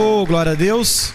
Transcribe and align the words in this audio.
Oh, 0.00 0.24
glória 0.24 0.52
a 0.52 0.54
Deus. 0.54 1.12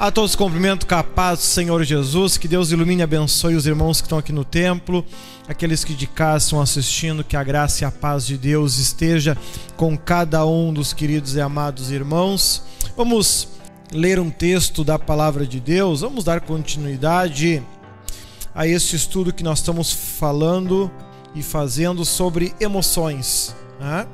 A 0.00 0.10
todos 0.10 0.34
cumprimento 0.34 0.86
capaz 0.86 1.40
do 1.40 1.44
Senhor 1.44 1.84
Jesus, 1.84 2.38
que 2.38 2.48
Deus 2.48 2.70
ilumine 2.70 3.02
e 3.02 3.04
abençoe 3.04 3.54
os 3.54 3.66
irmãos 3.66 4.00
que 4.00 4.06
estão 4.06 4.16
aqui 4.16 4.32
no 4.32 4.42
templo, 4.42 5.04
aqueles 5.46 5.84
que 5.84 5.92
de 5.92 6.06
casa 6.06 6.46
estão 6.46 6.58
assistindo, 6.62 7.22
que 7.22 7.36
a 7.36 7.44
graça 7.44 7.84
e 7.84 7.86
a 7.86 7.90
paz 7.90 8.26
de 8.26 8.38
Deus 8.38 8.78
esteja 8.78 9.36
com 9.76 9.98
cada 9.98 10.46
um 10.46 10.72
dos 10.72 10.94
queridos 10.94 11.34
e 11.34 11.42
amados 11.42 11.90
irmãos. 11.90 12.62
Vamos 12.96 13.48
ler 13.92 14.18
um 14.18 14.30
texto 14.30 14.82
da 14.82 14.98
palavra 14.98 15.46
de 15.46 15.60
Deus, 15.60 16.00
vamos 16.00 16.24
dar 16.24 16.40
continuidade 16.40 17.62
a 18.54 18.66
este 18.66 18.96
estudo 18.96 19.30
que 19.30 19.44
nós 19.44 19.58
estamos 19.58 19.92
falando 19.92 20.90
e 21.34 21.42
fazendo 21.42 22.02
sobre 22.02 22.54
emoções. 22.58 23.54
Né? 23.78 24.06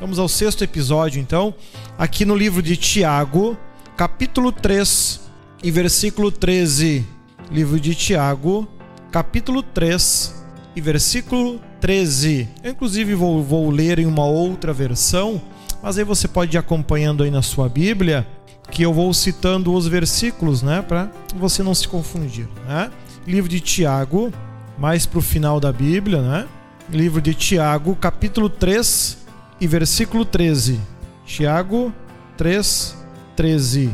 Vamos 0.00 0.18
ao 0.18 0.28
sexto 0.28 0.64
episódio, 0.64 1.20
então, 1.20 1.52
aqui 1.98 2.24
no 2.24 2.34
livro 2.34 2.62
de 2.62 2.74
Tiago, 2.74 3.54
capítulo 3.98 4.50
3 4.50 5.20
e 5.62 5.70
versículo 5.70 6.32
13. 6.32 7.04
Livro 7.50 7.78
de 7.78 7.94
Tiago, 7.94 8.66
capítulo 9.12 9.62
3 9.62 10.42
e 10.74 10.80
versículo 10.80 11.60
13. 11.82 12.48
Eu, 12.64 12.70
inclusive, 12.70 13.14
vou, 13.14 13.44
vou 13.44 13.68
ler 13.68 13.98
em 13.98 14.06
uma 14.06 14.24
outra 14.24 14.72
versão, 14.72 15.38
mas 15.82 15.98
aí 15.98 16.04
você 16.04 16.26
pode 16.26 16.56
ir 16.56 16.58
acompanhando 16.58 17.22
aí 17.22 17.30
na 17.30 17.42
sua 17.42 17.68
Bíblia, 17.68 18.26
que 18.70 18.82
eu 18.82 18.94
vou 18.94 19.12
citando 19.12 19.70
os 19.74 19.86
versículos, 19.86 20.62
né, 20.62 20.80
para 20.80 21.10
você 21.36 21.62
não 21.62 21.74
se 21.74 21.86
confundir, 21.86 22.48
né? 22.66 22.90
Livro 23.26 23.50
de 23.50 23.60
Tiago, 23.60 24.32
mais 24.78 25.04
para 25.04 25.18
o 25.18 25.22
final 25.22 25.60
da 25.60 25.70
Bíblia, 25.70 26.22
né? 26.22 26.48
Livro 26.88 27.20
de 27.20 27.34
Tiago, 27.34 27.94
capítulo 27.96 28.48
3 28.48 29.19
e 29.60 29.66
versículo 29.66 30.24
13. 30.24 30.80
Tiago 31.26 31.92
3, 32.36 32.96
13. 33.36 33.90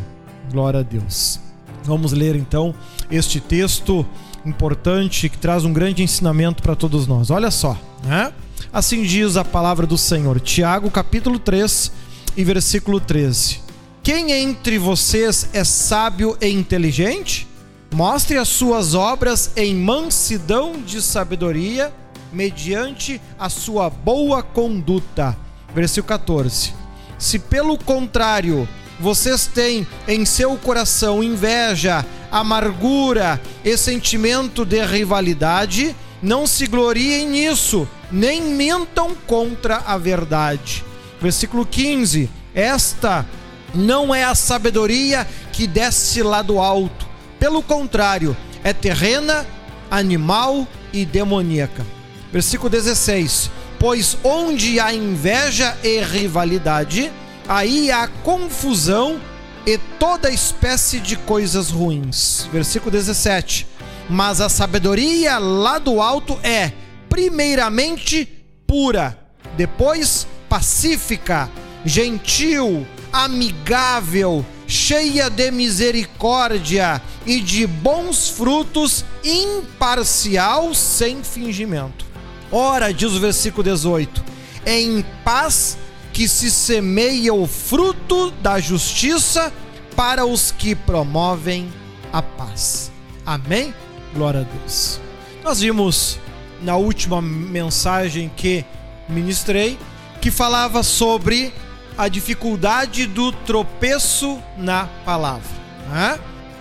Glória 0.50 0.80
a 0.80 0.82
Deus. 0.82 1.40
Vamos 1.82 2.12
ler 2.12 2.36
então 2.36 2.74
este 3.10 3.40
texto 3.40 4.06
importante 4.44 5.28
que 5.28 5.36
traz 5.36 5.64
um 5.64 5.72
grande 5.72 6.02
ensinamento 6.02 6.62
para 6.62 6.76
todos 6.76 7.06
nós. 7.06 7.30
Olha 7.30 7.50
só, 7.50 7.76
né? 8.04 8.32
Assim 8.72 9.02
diz 9.02 9.36
a 9.36 9.44
palavra 9.44 9.86
do 9.86 9.98
Senhor. 9.98 10.40
Tiago, 10.40 10.90
capítulo 10.90 11.38
3 11.38 11.90
e 12.36 12.44
versículo 12.44 13.00
13. 13.00 13.60
Quem 14.02 14.30
entre 14.30 14.78
vocês 14.78 15.48
é 15.52 15.64
sábio 15.64 16.36
e 16.40 16.48
inteligente? 16.48 17.48
Mostre 17.92 18.36
as 18.36 18.48
suas 18.48 18.94
obras 18.94 19.50
em 19.56 19.74
mansidão 19.74 20.80
de 20.80 21.02
sabedoria, 21.02 21.92
mediante 22.32 23.20
a 23.38 23.48
sua 23.48 23.90
boa 23.90 24.42
conduta 24.42 25.36
versículo 25.74 26.08
14. 26.08 26.74
Se 27.18 27.38
pelo 27.38 27.78
contrário 27.78 28.68
vocês 28.98 29.46
têm 29.46 29.86
em 30.08 30.24
seu 30.24 30.56
coração 30.56 31.22
inveja, 31.22 32.04
amargura 32.30 33.40
e 33.64 33.76
sentimento 33.76 34.64
de 34.64 34.84
rivalidade, 34.84 35.94
não 36.22 36.46
se 36.46 36.66
gloriem 36.66 37.28
nisso, 37.28 37.88
nem 38.10 38.42
mentam 38.42 39.14
contra 39.26 39.78
a 39.78 39.98
verdade. 39.98 40.84
Versículo 41.20 41.66
15: 41.66 42.30
Esta 42.54 43.26
não 43.74 44.14
é 44.14 44.24
a 44.24 44.34
sabedoria 44.34 45.26
que 45.52 45.66
desce 45.66 46.22
lá 46.22 46.40
do 46.40 46.58
alto, 46.58 47.06
pelo 47.38 47.62
contrário, 47.62 48.36
é 48.64 48.72
terrena, 48.72 49.46
animal 49.90 50.66
e 50.92 51.04
demoníaca. 51.04 51.86
Versículo 52.32 52.70
16: 52.70 53.50
pois 53.78 54.16
onde 54.24 54.80
há 54.80 54.92
inveja 54.92 55.76
e 55.82 56.00
rivalidade, 56.00 57.12
aí 57.48 57.90
há 57.90 58.08
confusão 58.08 59.20
e 59.66 59.78
toda 59.98 60.30
espécie 60.30 61.00
de 61.00 61.16
coisas 61.16 61.70
ruins. 61.70 62.48
Versículo 62.52 62.90
17. 62.90 63.66
Mas 64.08 64.40
a 64.40 64.48
sabedoria 64.48 65.38
lá 65.38 65.78
do 65.78 66.00
alto 66.00 66.38
é, 66.42 66.72
primeiramente, 67.08 68.26
pura, 68.66 69.18
depois 69.56 70.26
pacífica, 70.48 71.50
gentil, 71.84 72.86
amigável, 73.12 74.44
cheia 74.66 75.28
de 75.28 75.50
misericórdia 75.50 77.02
e 77.26 77.40
de 77.40 77.66
bons 77.66 78.28
frutos, 78.28 79.04
imparcial, 79.24 80.72
sem 80.74 81.24
fingimento. 81.24 82.05
Ora, 82.50 82.92
diz 82.92 83.12
o 83.12 83.20
versículo 83.20 83.62
18: 83.62 84.24
é 84.64 84.80
em 84.80 85.04
paz 85.24 85.78
que 86.12 86.26
se 86.26 86.50
semeia 86.50 87.34
o 87.34 87.46
fruto 87.46 88.30
da 88.42 88.58
justiça 88.58 89.52
para 89.94 90.24
os 90.24 90.50
que 90.50 90.74
promovem 90.74 91.72
a 92.12 92.22
paz. 92.22 92.90
Amém? 93.24 93.74
Glória 94.14 94.40
a 94.40 94.58
Deus. 94.58 95.00
Nós 95.44 95.60
vimos 95.60 96.18
na 96.62 96.76
última 96.76 97.20
mensagem 97.20 98.30
que 98.34 98.64
ministrei 99.08 99.78
que 100.20 100.30
falava 100.30 100.82
sobre 100.82 101.52
a 101.96 102.08
dificuldade 102.08 103.06
do 103.06 103.30
tropeço 103.30 104.42
na 104.56 104.86
palavra. 105.04 105.48
Né? 105.88 106.18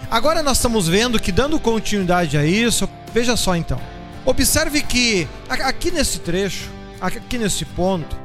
Agora 0.10 0.44
nós 0.44 0.58
estamos 0.58 0.88
vendo 0.88 1.20
que, 1.20 1.32
dando 1.32 1.60
continuidade 1.60 2.38
a 2.38 2.46
isso, 2.46 2.88
veja 3.14 3.36
só 3.36 3.56
então. 3.56 3.80
Observe 4.26 4.82
que 4.82 5.28
aqui 5.48 5.92
nesse 5.92 6.20
trecho, 6.20 6.72
aqui 7.00 7.38
nesse 7.38 7.64
ponto, 7.64 8.18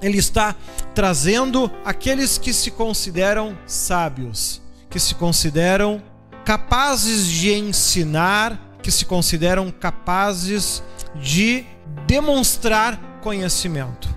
ele 0.00 0.16
está 0.16 0.54
trazendo 0.94 1.68
aqueles 1.84 2.38
que 2.38 2.52
se 2.52 2.70
consideram 2.70 3.58
sábios, 3.66 4.62
que 4.88 5.00
se 5.00 5.14
consideram 5.16 6.00
capazes 6.44 7.26
de 7.26 7.52
ensinar, 7.52 8.78
que 8.80 8.92
se 8.92 9.04
consideram 9.04 9.72
capazes 9.72 10.84
de 11.16 11.64
demonstrar 12.06 13.18
conhecimento, 13.20 14.08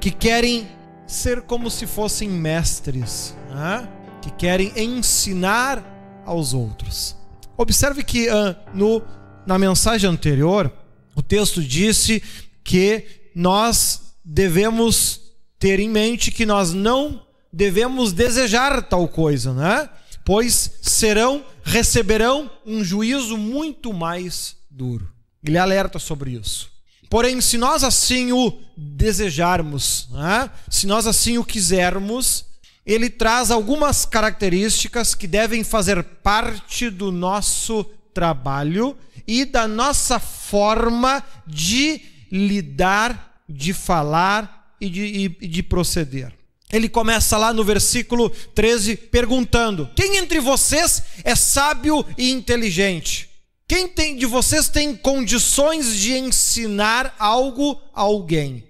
que 0.00 0.10
querem 0.10 0.68
ser 1.06 1.42
como 1.42 1.70
se 1.70 1.86
fossem 1.86 2.28
mestres, 2.28 3.36
né? 3.48 3.88
que 4.20 4.30
querem 4.32 4.72
ensinar 4.76 5.84
aos 6.26 6.52
outros. 6.52 7.16
Observe 7.56 8.02
que 8.02 8.28
uh, 8.28 8.56
no, 8.74 9.02
na 9.46 9.58
mensagem 9.58 10.08
anterior, 10.08 10.72
o 11.14 11.22
texto 11.22 11.62
disse 11.62 12.22
que 12.62 13.04
nós 13.34 14.14
devemos 14.24 15.20
ter 15.58 15.78
em 15.80 15.88
mente 15.88 16.30
que 16.30 16.46
nós 16.46 16.72
não 16.72 17.22
devemos 17.52 18.12
desejar 18.12 18.82
tal 18.82 19.06
coisa, 19.08 19.52
né? 19.52 19.88
Pois 20.24 20.78
serão, 20.80 21.44
receberão 21.62 22.50
um 22.64 22.84
juízo 22.84 23.36
muito 23.36 23.92
mais 23.92 24.56
duro. 24.70 25.10
Ele 25.44 25.58
alerta 25.58 25.98
sobre 25.98 26.32
isso. 26.32 26.70
Porém, 27.08 27.40
se 27.40 27.58
nós 27.58 27.82
assim 27.82 28.30
o 28.30 28.56
desejarmos, 28.76 30.08
né? 30.12 30.48
se 30.70 30.86
nós 30.86 31.06
assim 31.08 31.38
o 31.38 31.44
quisermos, 31.44 32.46
ele 32.86 33.10
traz 33.10 33.50
algumas 33.50 34.04
características 34.04 35.14
que 35.14 35.26
devem 35.26 35.64
fazer 35.64 36.02
parte 36.02 36.88
do 36.88 37.10
nosso 37.10 37.84
trabalho 38.14 38.96
e 39.30 39.44
da 39.44 39.68
nossa 39.68 40.18
forma 40.18 41.22
de 41.46 42.00
lidar, 42.32 43.42
de 43.48 43.72
falar 43.72 44.74
e 44.80 44.90
de, 44.90 45.36
e 45.40 45.46
de 45.46 45.62
proceder. 45.62 46.32
Ele 46.72 46.88
começa 46.88 47.38
lá 47.38 47.52
no 47.52 47.62
versículo 47.62 48.28
13 48.28 48.96
perguntando: 48.96 49.88
Quem 49.94 50.16
entre 50.16 50.40
vocês 50.40 51.02
é 51.22 51.36
sábio 51.36 52.04
e 52.18 52.32
inteligente? 52.32 53.30
Quem 53.68 53.86
tem, 53.86 54.16
de 54.16 54.26
vocês 54.26 54.68
tem 54.68 54.96
condições 54.96 55.94
de 55.94 56.18
ensinar 56.18 57.14
algo 57.16 57.80
a 57.94 58.00
alguém? 58.00 58.64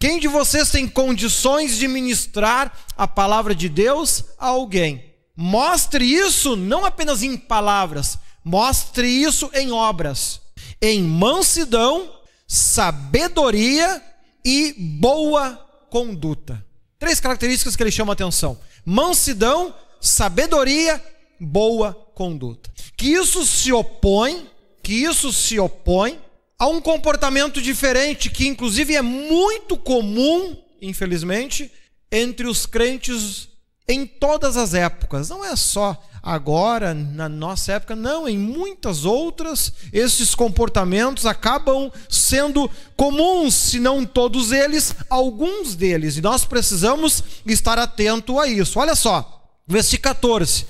Quem 0.00 0.18
de 0.18 0.28
vocês 0.28 0.70
tem 0.70 0.88
condições 0.88 1.76
de 1.76 1.86
ministrar 1.86 2.72
a 2.96 3.06
palavra 3.06 3.54
de 3.54 3.68
Deus 3.68 4.24
a 4.38 4.46
alguém? 4.46 5.12
Mostre 5.36 6.06
isso 6.06 6.56
não 6.56 6.86
apenas 6.86 7.22
em 7.22 7.36
palavras, 7.36 8.18
Mostre 8.44 9.08
isso 9.08 9.50
em 9.54 9.72
obras, 9.72 10.40
em 10.80 11.02
mansidão, 11.02 12.12
sabedoria 12.46 14.02
e 14.44 14.74
boa 14.76 15.56
conduta. 15.90 16.64
Três 16.98 17.18
características 17.18 17.74
que 17.74 17.82
ele 17.82 17.90
chama 17.90 18.12
a 18.12 18.14
atenção: 18.14 18.58
mansidão, 18.84 19.74
sabedoria, 20.00 21.02
boa 21.40 21.94
conduta. 22.14 22.70
Que 22.96 23.08
isso 23.08 23.46
se 23.46 23.72
opõe, 23.72 24.48
que 24.82 24.92
isso 24.92 25.32
se 25.32 25.58
opõe 25.58 26.20
a 26.58 26.66
um 26.66 26.80
comportamento 26.80 27.60
diferente 27.60 28.30
que 28.30 28.46
inclusive 28.46 28.94
é 28.94 29.02
muito 29.02 29.76
comum, 29.76 30.56
infelizmente, 30.80 31.70
entre 32.12 32.46
os 32.46 32.66
crentes 32.66 33.48
em 33.88 34.06
todas 34.06 34.56
as 34.56 34.74
épocas. 34.74 35.28
Não 35.28 35.44
é 35.44 35.56
só 35.56 36.00
agora, 36.24 36.94
na 36.94 37.28
nossa 37.28 37.74
época, 37.74 37.94
não, 37.94 38.26
em 38.26 38.38
muitas 38.38 39.04
outras, 39.04 39.70
esses 39.92 40.34
comportamentos 40.34 41.26
acabam 41.26 41.92
sendo 42.08 42.70
comuns, 42.96 43.54
se 43.54 43.78
não 43.78 44.06
todos 44.06 44.50
eles, 44.50 44.96
alguns 45.10 45.74
deles, 45.74 46.16
e 46.16 46.22
nós 46.22 46.46
precisamos 46.46 47.22
estar 47.44 47.78
atento 47.78 48.40
a 48.40 48.48
isso. 48.48 48.78
Olha 48.78 48.94
só, 48.94 49.44
versículo 49.68 50.14
14. 50.14 50.64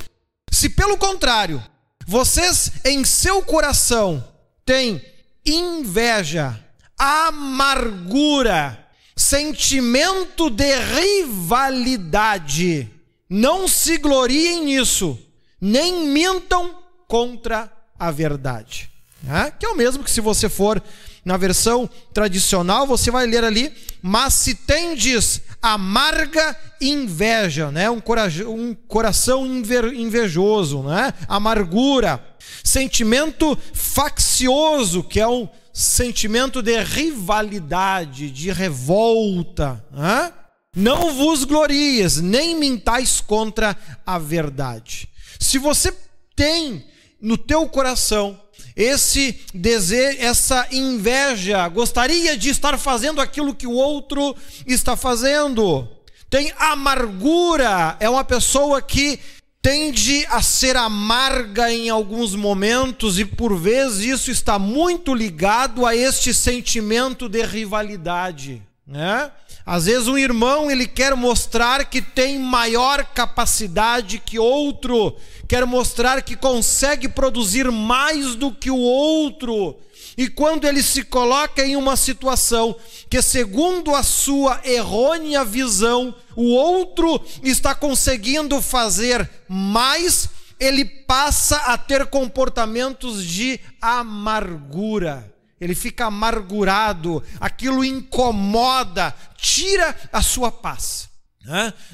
Se 0.51 0.69
pelo 0.69 0.97
contrário, 0.97 1.62
vocês 2.05 2.73
em 2.85 3.05
seu 3.05 3.41
coração 3.43 4.25
têm 4.67 5.01
inveja, 5.47 6.59
amargura, 6.99 8.89
sentimento 9.17 10.51
de 10.51 10.75
rivalidade, 10.81 12.91
não 13.31 13.69
se 13.69 13.99
gloriem 13.99 14.65
nisso, 14.65 15.17
nem 15.66 16.08
mintam 16.08 16.75
contra 17.08 17.72
a 17.99 18.11
verdade. 18.11 18.90
Né? 19.22 19.50
Que 19.58 19.64
é 19.64 19.69
o 19.70 19.75
mesmo 19.75 20.05
que 20.05 20.11
se 20.11 20.20
você 20.20 20.46
for 20.46 20.82
na 21.25 21.38
versão 21.38 21.88
tradicional, 22.12 22.87
você 22.87 23.11
vai 23.11 23.26
ler 23.26 23.43
ali, 23.43 23.72
mas 24.02 24.34
se 24.34 24.55
tendes 24.55 25.40
amarga 25.62 26.55
inveja, 26.82 27.70
né? 27.70 27.88
um, 27.88 27.99
coração, 27.99 28.55
um 28.55 28.75
coração 28.75 29.46
invejoso, 29.46 30.82
né? 30.82 31.14
amargura, 31.26 32.22
sentimento 32.62 33.58
faccioso, 33.72 35.02
que 35.02 35.19
é 35.19 35.26
um 35.26 35.49
sentimento 35.72 36.60
de 36.60 36.78
rivalidade, 36.82 38.31
de 38.31 38.52
revolta. 38.52 39.82
Né? 39.90 40.31
Não 40.76 41.14
vos 41.14 41.44
glories, 41.44 42.20
nem 42.20 42.55
mintais 42.55 43.22
contra 43.22 43.75
a 44.05 44.19
verdade. 44.19 45.08
Se 45.44 45.58
você 45.58 45.94
tem 46.35 46.85
no 47.20 47.37
teu 47.37 47.69
coração 47.69 48.41
esse 48.75 49.41
desejo, 49.52 50.19
essa 50.20 50.67
inveja, 50.73 51.69
gostaria 51.69 52.37
de 52.37 52.49
estar 52.49 52.79
fazendo 52.79 53.20
aquilo 53.20 53.55
que 53.55 53.67
o 53.67 53.73
outro 53.73 54.35
está 54.67 54.96
fazendo. 54.96 55.87
Tem 56.31 56.52
amargura, 56.58 57.94
é 58.00 58.08
uma 58.08 58.25
pessoa 58.25 58.81
que 58.81 59.20
tende 59.61 60.26
a 60.31 60.41
ser 60.41 60.76
amarga 60.76 61.70
em 61.70 61.91
alguns 61.91 62.35
momentos 62.35 63.19
e 63.19 63.25
por 63.25 63.55
vezes 63.55 64.20
isso 64.20 64.31
está 64.31 64.58
muito 64.58 65.14
ligado 65.14 65.87
a 65.87 65.94
este 65.94 66.32
sentimento 66.32 67.29
de 67.29 67.44
rivalidade, 67.44 68.62
né? 68.86 69.32
Às 69.64 69.86
vezes 69.86 70.08
um 70.08 70.19
irmão 70.19 70.70
ele 70.70 70.86
quer 70.86 71.16
mostrar 71.16 71.86
que 71.86 72.02
tem 72.02 72.38
maior 72.38 73.04
capacidade 73.04 74.19
que 74.19 74.38
outro, 74.38 75.16
quer 75.48 75.64
mostrar 75.64 76.20
que 76.20 76.36
consegue 76.36 77.08
produzir 77.08 77.70
mais 77.70 78.34
do 78.34 78.52
que 78.52 78.70
o 78.70 78.76
outro. 78.76 79.78
E 80.16 80.28
quando 80.28 80.66
ele 80.66 80.82
se 80.82 81.02
coloca 81.02 81.64
em 81.64 81.76
uma 81.76 81.96
situação 81.96 82.76
que, 83.10 83.20
segundo 83.20 83.94
a 83.94 84.02
sua 84.02 84.60
errônea 84.64 85.44
visão, 85.44 86.14
o 86.36 86.50
outro 86.54 87.20
está 87.42 87.75
conseguindo 87.75 88.60
fazer 88.62 89.28
mais, 89.48 90.28
ele 90.60 90.84
passa 90.84 91.56
a 91.56 91.76
ter 91.76 92.06
comportamentos 92.06 93.25
de 93.25 93.58
amargura 93.81 95.33
ele 95.64 95.75
fica 95.75 96.05
amargurado, 96.05 97.22
aquilo 97.40 97.82
incomoda, 97.82 99.14
tira 99.34 99.96
a 100.12 100.20
sua 100.20 100.52
paz. 100.52 101.08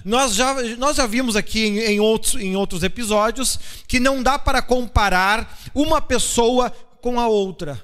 Nós, 0.05 0.34
já, 0.34 0.55
nós 0.76 0.96
já 0.96 1.06
vimos 1.06 1.37
aqui 1.37 1.67
em, 1.67 1.78
em, 1.78 2.00
outros, 2.00 2.34
em 2.34 2.56
outros 2.56 2.82
episódios 2.82 3.61
que 3.87 4.00
não 4.00 4.25
dá 4.25 4.40
para 4.40 4.61
comparar 4.61 5.56
uma 5.72 6.02
pessoa 6.02 6.70
com 7.00 7.20
a 7.20 7.28
outra. 7.28 7.81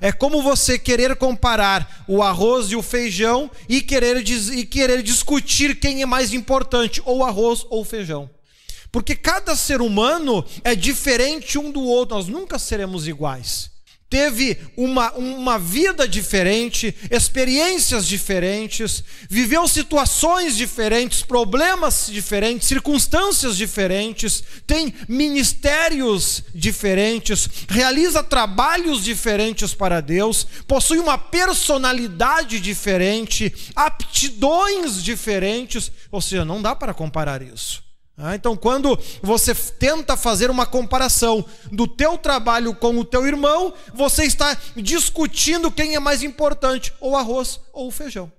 É 0.00 0.10
como 0.10 0.42
você 0.42 0.76
querer 0.76 1.14
comparar 1.14 2.04
o 2.08 2.20
arroz 2.20 2.72
e 2.72 2.76
o 2.76 2.82
feijão 2.82 3.48
e 3.68 3.80
querer, 3.80 4.16
e 4.28 4.66
querer 4.66 5.04
discutir 5.04 5.78
quem 5.78 6.02
é 6.02 6.06
mais 6.06 6.32
importante, 6.32 7.00
ou 7.04 7.24
arroz 7.24 7.64
ou 7.70 7.84
feijão. 7.84 8.28
Porque 8.90 9.14
cada 9.14 9.54
ser 9.54 9.80
humano 9.80 10.44
é 10.64 10.74
diferente 10.74 11.58
um 11.58 11.70
do 11.70 11.82
outro, 11.82 12.16
nós 12.16 12.26
nunca 12.26 12.58
seremos 12.58 13.06
iguais 13.06 13.75
teve 14.08 14.56
uma, 14.76 15.12
uma 15.12 15.58
vida 15.58 16.06
diferente, 16.06 16.94
experiências 17.10 18.06
diferentes, 18.06 19.02
viveu 19.28 19.66
situações 19.66 20.56
diferentes, 20.56 21.22
problemas 21.22 22.08
diferentes, 22.10 22.68
circunstâncias 22.68 23.56
diferentes, 23.56 24.42
tem 24.66 24.94
ministérios 25.08 26.42
diferentes, 26.54 27.48
realiza 27.68 28.22
trabalhos 28.22 29.02
diferentes 29.02 29.74
para 29.74 30.00
Deus, 30.00 30.46
possui 30.66 30.98
uma 30.98 31.18
personalidade 31.18 32.60
diferente, 32.60 33.52
aptidões 33.74 35.02
diferentes, 35.02 35.90
ou 36.10 36.20
seja, 36.20 36.44
não 36.44 36.62
dá 36.62 36.74
para 36.74 36.94
comparar 36.94 37.42
isso. 37.42 37.85
Ah, 38.18 38.34
então, 38.34 38.56
quando 38.56 38.98
você 39.22 39.54
tenta 39.54 40.16
fazer 40.16 40.50
uma 40.50 40.64
comparação 40.64 41.44
do 41.70 41.86
teu 41.86 42.16
trabalho 42.16 42.74
com 42.74 42.98
o 42.98 43.04
teu 43.04 43.26
irmão, 43.26 43.74
você 43.92 44.24
está 44.24 44.56
discutindo 44.74 45.70
quem 45.70 45.94
é 45.94 46.00
mais 46.00 46.22
importante, 46.22 46.94
ou 46.98 47.14
arroz 47.14 47.60
ou 47.74 47.90
feijão. 47.90 48.32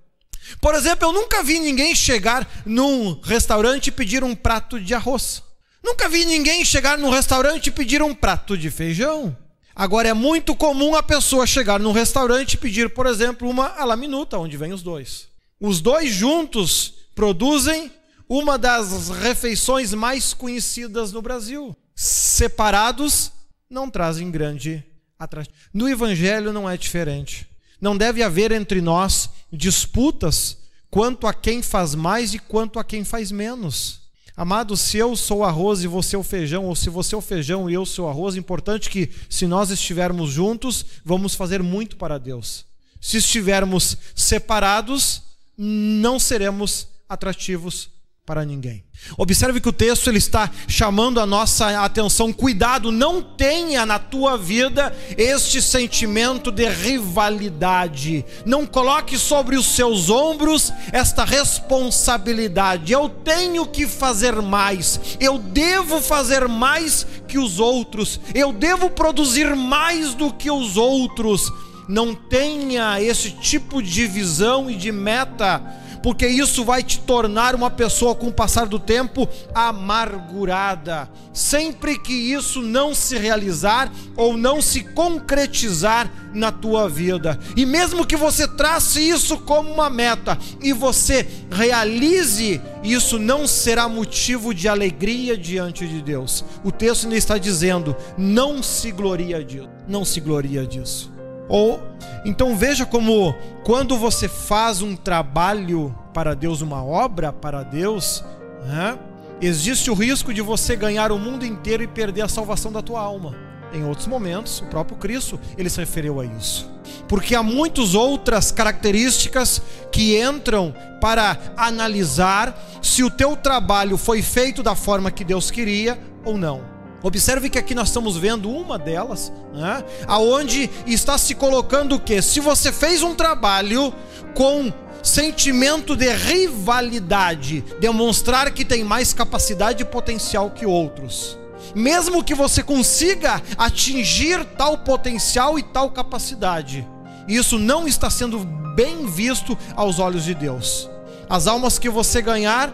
Por 0.60 0.74
exemplo, 0.74 1.08
eu 1.08 1.12
nunca 1.12 1.44
vi 1.44 1.60
ninguém 1.60 1.94
chegar 1.94 2.48
num 2.66 3.20
restaurante 3.20 3.88
e 3.88 3.92
pedir 3.92 4.24
um 4.24 4.34
prato 4.34 4.80
de 4.80 4.94
arroz. 4.94 5.42
Nunca 5.82 6.08
vi 6.08 6.24
ninguém 6.24 6.64
chegar 6.64 6.98
num 6.98 7.10
restaurante 7.10 7.68
e 7.68 7.70
pedir 7.70 8.02
um 8.02 8.14
prato 8.14 8.58
de 8.58 8.70
feijão. 8.70 9.36
Agora 9.76 10.08
é 10.08 10.12
muito 10.12 10.56
comum 10.56 10.96
a 10.96 11.02
pessoa 11.04 11.46
chegar 11.46 11.78
num 11.78 11.92
restaurante 11.92 12.54
e 12.54 12.58
pedir, 12.58 12.92
por 12.92 13.06
exemplo, 13.06 13.48
uma 13.48 13.68
a 13.76 13.84
la 13.84 13.94
minuta, 13.94 14.36
onde 14.38 14.56
vem 14.56 14.72
os 14.72 14.82
dois. 14.82 15.28
Os 15.60 15.80
dois 15.80 16.12
juntos 16.12 16.94
produzem 17.14 17.92
uma 18.28 18.58
das 18.58 19.08
refeições 19.08 19.94
mais 19.94 20.34
conhecidas 20.34 21.12
no 21.12 21.22
Brasil. 21.22 21.74
Separados 21.94 23.32
não 23.70 23.88
trazem 23.88 24.30
grande 24.30 24.84
atrativo. 25.18 25.56
No 25.72 25.88
Evangelho 25.88 26.52
não 26.52 26.68
é 26.68 26.76
diferente. 26.76 27.48
Não 27.80 27.96
deve 27.96 28.22
haver 28.22 28.52
entre 28.52 28.80
nós 28.80 29.30
disputas 29.52 30.58
quanto 30.90 31.26
a 31.26 31.32
quem 31.32 31.62
faz 31.62 31.94
mais 31.94 32.34
e 32.34 32.38
quanto 32.38 32.78
a 32.78 32.84
quem 32.84 33.04
faz 33.04 33.32
menos. 33.32 34.00
Amado, 34.36 34.76
se 34.76 34.96
eu 34.96 35.16
sou 35.16 35.42
arroz 35.42 35.82
e 35.82 35.88
você 35.88 36.14
é 36.14 36.18
o 36.18 36.22
feijão, 36.22 36.66
ou 36.66 36.76
se 36.76 36.88
você 36.88 37.14
é 37.14 37.18
o 37.18 37.20
feijão 37.20 37.68
e 37.68 37.74
eu 37.74 37.84
sou 37.84 38.08
arroz, 38.08 38.36
é 38.36 38.38
importante 38.38 38.88
que, 38.88 39.10
se 39.28 39.48
nós 39.48 39.70
estivermos 39.70 40.30
juntos, 40.30 40.86
vamos 41.04 41.34
fazer 41.34 41.60
muito 41.60 41.96
para 41.96 42.18
Deus. 42.18 42.64
Se 43.00 43.16
estivermos 43.16 43.96
separados, 44.14 45.22
não 45.56 46.20
seremos 46.20 46.86
atrativos 47.08 47.90
para 48.28 48.44
ninguém. 48.44 48.84
Observe 49.16 49.58
que 49.58 49.70
o 49.70 49.72
texto 49.72 50.08
ele 50.08 50.18
está 50.18 50.50
chamando 50.68 51.18
a 51.18 51.24
nossa 51.24 51.82
atenção. 51.82 52.30
Cuidado, 52.30 52.92
não 52.92 53.22
tenha 53.22 53.86
na 53.86 53.98
tua 53.98 54.36
vida 54.36 54.94
este 55.16 55.62
sentimento 55.62 56.52
de 56.52 56.68
rivalidade. 56.68 58.26
Não 58.44 58.66
coloque 58.66 59.16
sobre 59.16 59.56
os 59.56 59.64
seus 59.64 60.10
ombros 60.10 60.70
esta 60.92 61.24
responsabilidade. 61.24 62.92
Eu 62.92 63.08
tenho 63.08 63.64
que 63.64 63.86
fazer 63.86 64.42
mais. 64.42 65.00
Eu 65.18 65.38
devo 65.38 66.02
fazer 66.02 66.46
mais 66.46 67.06
que 67.26 67.38
os 67.38 67.58
outros. 67.58 68.20
Eu 68.34 68.52
devo 68.52 68.90
produzir 68.90 69.56
mais 69.56 70.12
do 70.12 70.30
que 70.34 70.50
os 70.50 70.76
outros. 70.76 71.50
Não 71.88 72.14
tenha 72.14 73.00
esse 73.00 73.30
tipo 73.30 73.82
de 73.82 74.06
visão 74.06 74.70
e 74.70 74.76
de 74.76 74.92
meta 74.92 75.62
porque 76.02 76.26
isso 76.26 76.64
vai 76.64 76.82
te 76.82 77.00
tornar 77.00 77.54
uma 77.54 77.70
pessoa 77.70 78.14
com 78.14 78.28
o 78.28 78.32
passar 78.32 78.66
do 78.66 78.78
tempo 78.78 79.28
amargurada. 79.54 81.08
Sempre 81.32 81.98
que 81.98 82.12
isso 82.12 82.62
não 82.62 82.94
se 82.94 83.16
realizar 83.16 83.92
ou 84.16 84.36
não 84.36 84.60
se 84.60 84.82
concretizar 84.82 86.10
na 86.32 86.50
tua 86.52 86.88
vida. 86.88 87.38
E 87.56 87.64
mesmo 87.64 88.06
que 88.06 88.16
você 88.16 88.46
trace 88.46 89.00
isso 89.00 89.38
como 89.38 89.72
uma 89.72 89.90
meta 89.90 90.38
e 90.62 90.72
você 90.72 91.26
realize, 91.50 92.60
isso 92.82 93.18
não 93.18 93.46
será 93.46 93.88
motivo 93.88 94.54
de 94.54 94.68
alegria 94.68 95.36
diante 95.36 95.86
de 95.86 96.02
Deus. 96.02 96.44
O 96.64 96.70
texto 96.70 97.04
ainda 97.04 97.16
está 97.16 97.38
dizendo: 97.38 97.96
não 98.16 98.62
se 98.62 98.90
gloria 98.90 99.44
disso. 99.44 99.68
Não 99.86 100.04
se 100.04 100.20
gloria 100.20 100.66
disso. 100.66 101.17
Ou 101.48 101.80
então 102.24 102.56
veja 102.56 102.84
como 102.84 103.34
quando 103.64 103.96
você 103.96 104.28
faz 104.28 104.82
um 104.82 104.94
trabalho 104.94 105.94
para 106.12 106.34
Deus, 106.34 106.60
uma 106.60 106.84
obra 106.84 107.32
para 107.32 107.62
Deus, 107.62 108.24
né, 108.66 108.98
existe 109.40 109.90
o 109.90 109.94
risco 109.94 110.32
de 110.34 110.42
você 110.42 110.76
ganhar 110.76 111.12
o 111.12 111.18
mundo 111.18 111.44
inteiro 111.44 111.82
e 111.82 111.86
perder 111.86 112.22
a 112.22 112.28
salvação 112.28 112.72
da 112.72 112.82
tua 112.82 113.00
alma. 113.00 113.34
Em 113.72 113.84
outros 113.84 114.06
momentos, 114.06 114.60
o 114.60 114.66
próprio 114.66 114.96
Cristo 114.96 115.38
ele 115.56 115.68
se 115.68 115.78
referiu 115.78 116.20
a 116.20 116.24
isso. 116.24 116.70
Porque 117.06 117.34
há 117.34 117.42
muitas 117.42 117.94
outras 117.94 118.50
características 118.50 119.60
que 119.92 120.20
entram 120.20 120.74
para 121.00 121.36
analisar 121.56 122.58
se 122.82 123.02
o 123.04 123.10
teu 123.10 123.36
trabalho 123.36 123.96
foi 123.96 124.22
feito 124.22 124.62
da 124.62 124.74
forma 124.74 125.10
que 125.10 125.24
Deus 125.24 125.50
queria 125.50 125.98
ou 126.24 126.38
não. 126.38 126.77
Observe 127.02 127.48
que 127.48 127.58
aqui 127.58 127.74
nós 127.74 127.88
estamos 127.88 128.16
vendo 128.16 128.50
uma 128.50 128.78
delas, 128.78 129.32
né? 129.54 129.84
aonde 130.06 130.68
está 130.86 131.16
se 131.16 131.34
colocando 131.34 131.94
o 131.94 132.00
que? 132.00 132.20
Se 132.20 132.40
você 132.40 132.72
fez 132.72 133.02
um 133.02 133.14
trabalho 133.14 133.94
com 134.34 134.72
sentimento 135.02 135.94
de 135.94 136.12
rivalidade, 136.12 137.64
demonstrar 137.80 138.50
que 138.50 138.64
tem 138.64 138.82
mais 138.82 139.12
capacidade 139.12 139.82
e 139.82 139.86
potencial 139.86 140.50
que 140.50 140.66
outros. 140.66 141.38
Mesmo 141.74 142.24
que 142.24 142.34
você 142.34 142.62
consiga 142.62 143.40
atingir 143.56 144.44
tal 144.56 144.78
potencial 144.78 145.58
e 145.58 145.62
tal 145.62 145.90
capacidade, 145.90 146.86
isso 147.28 147.58
não 147.58 147.86
está 147.86 148.10
sendo 148.10 148.40
bem 148.74 149.06
visto 149.06 149.56
aos 149.76 149.98
olhos 149.98 150.24
de 150.24 150.34
Deus. 150.34 150.88
As 151.28 151.46
almas 151.46 151.78
que 151.78 151.90
você 151.90 152.22
ganhar, 152.22 152.72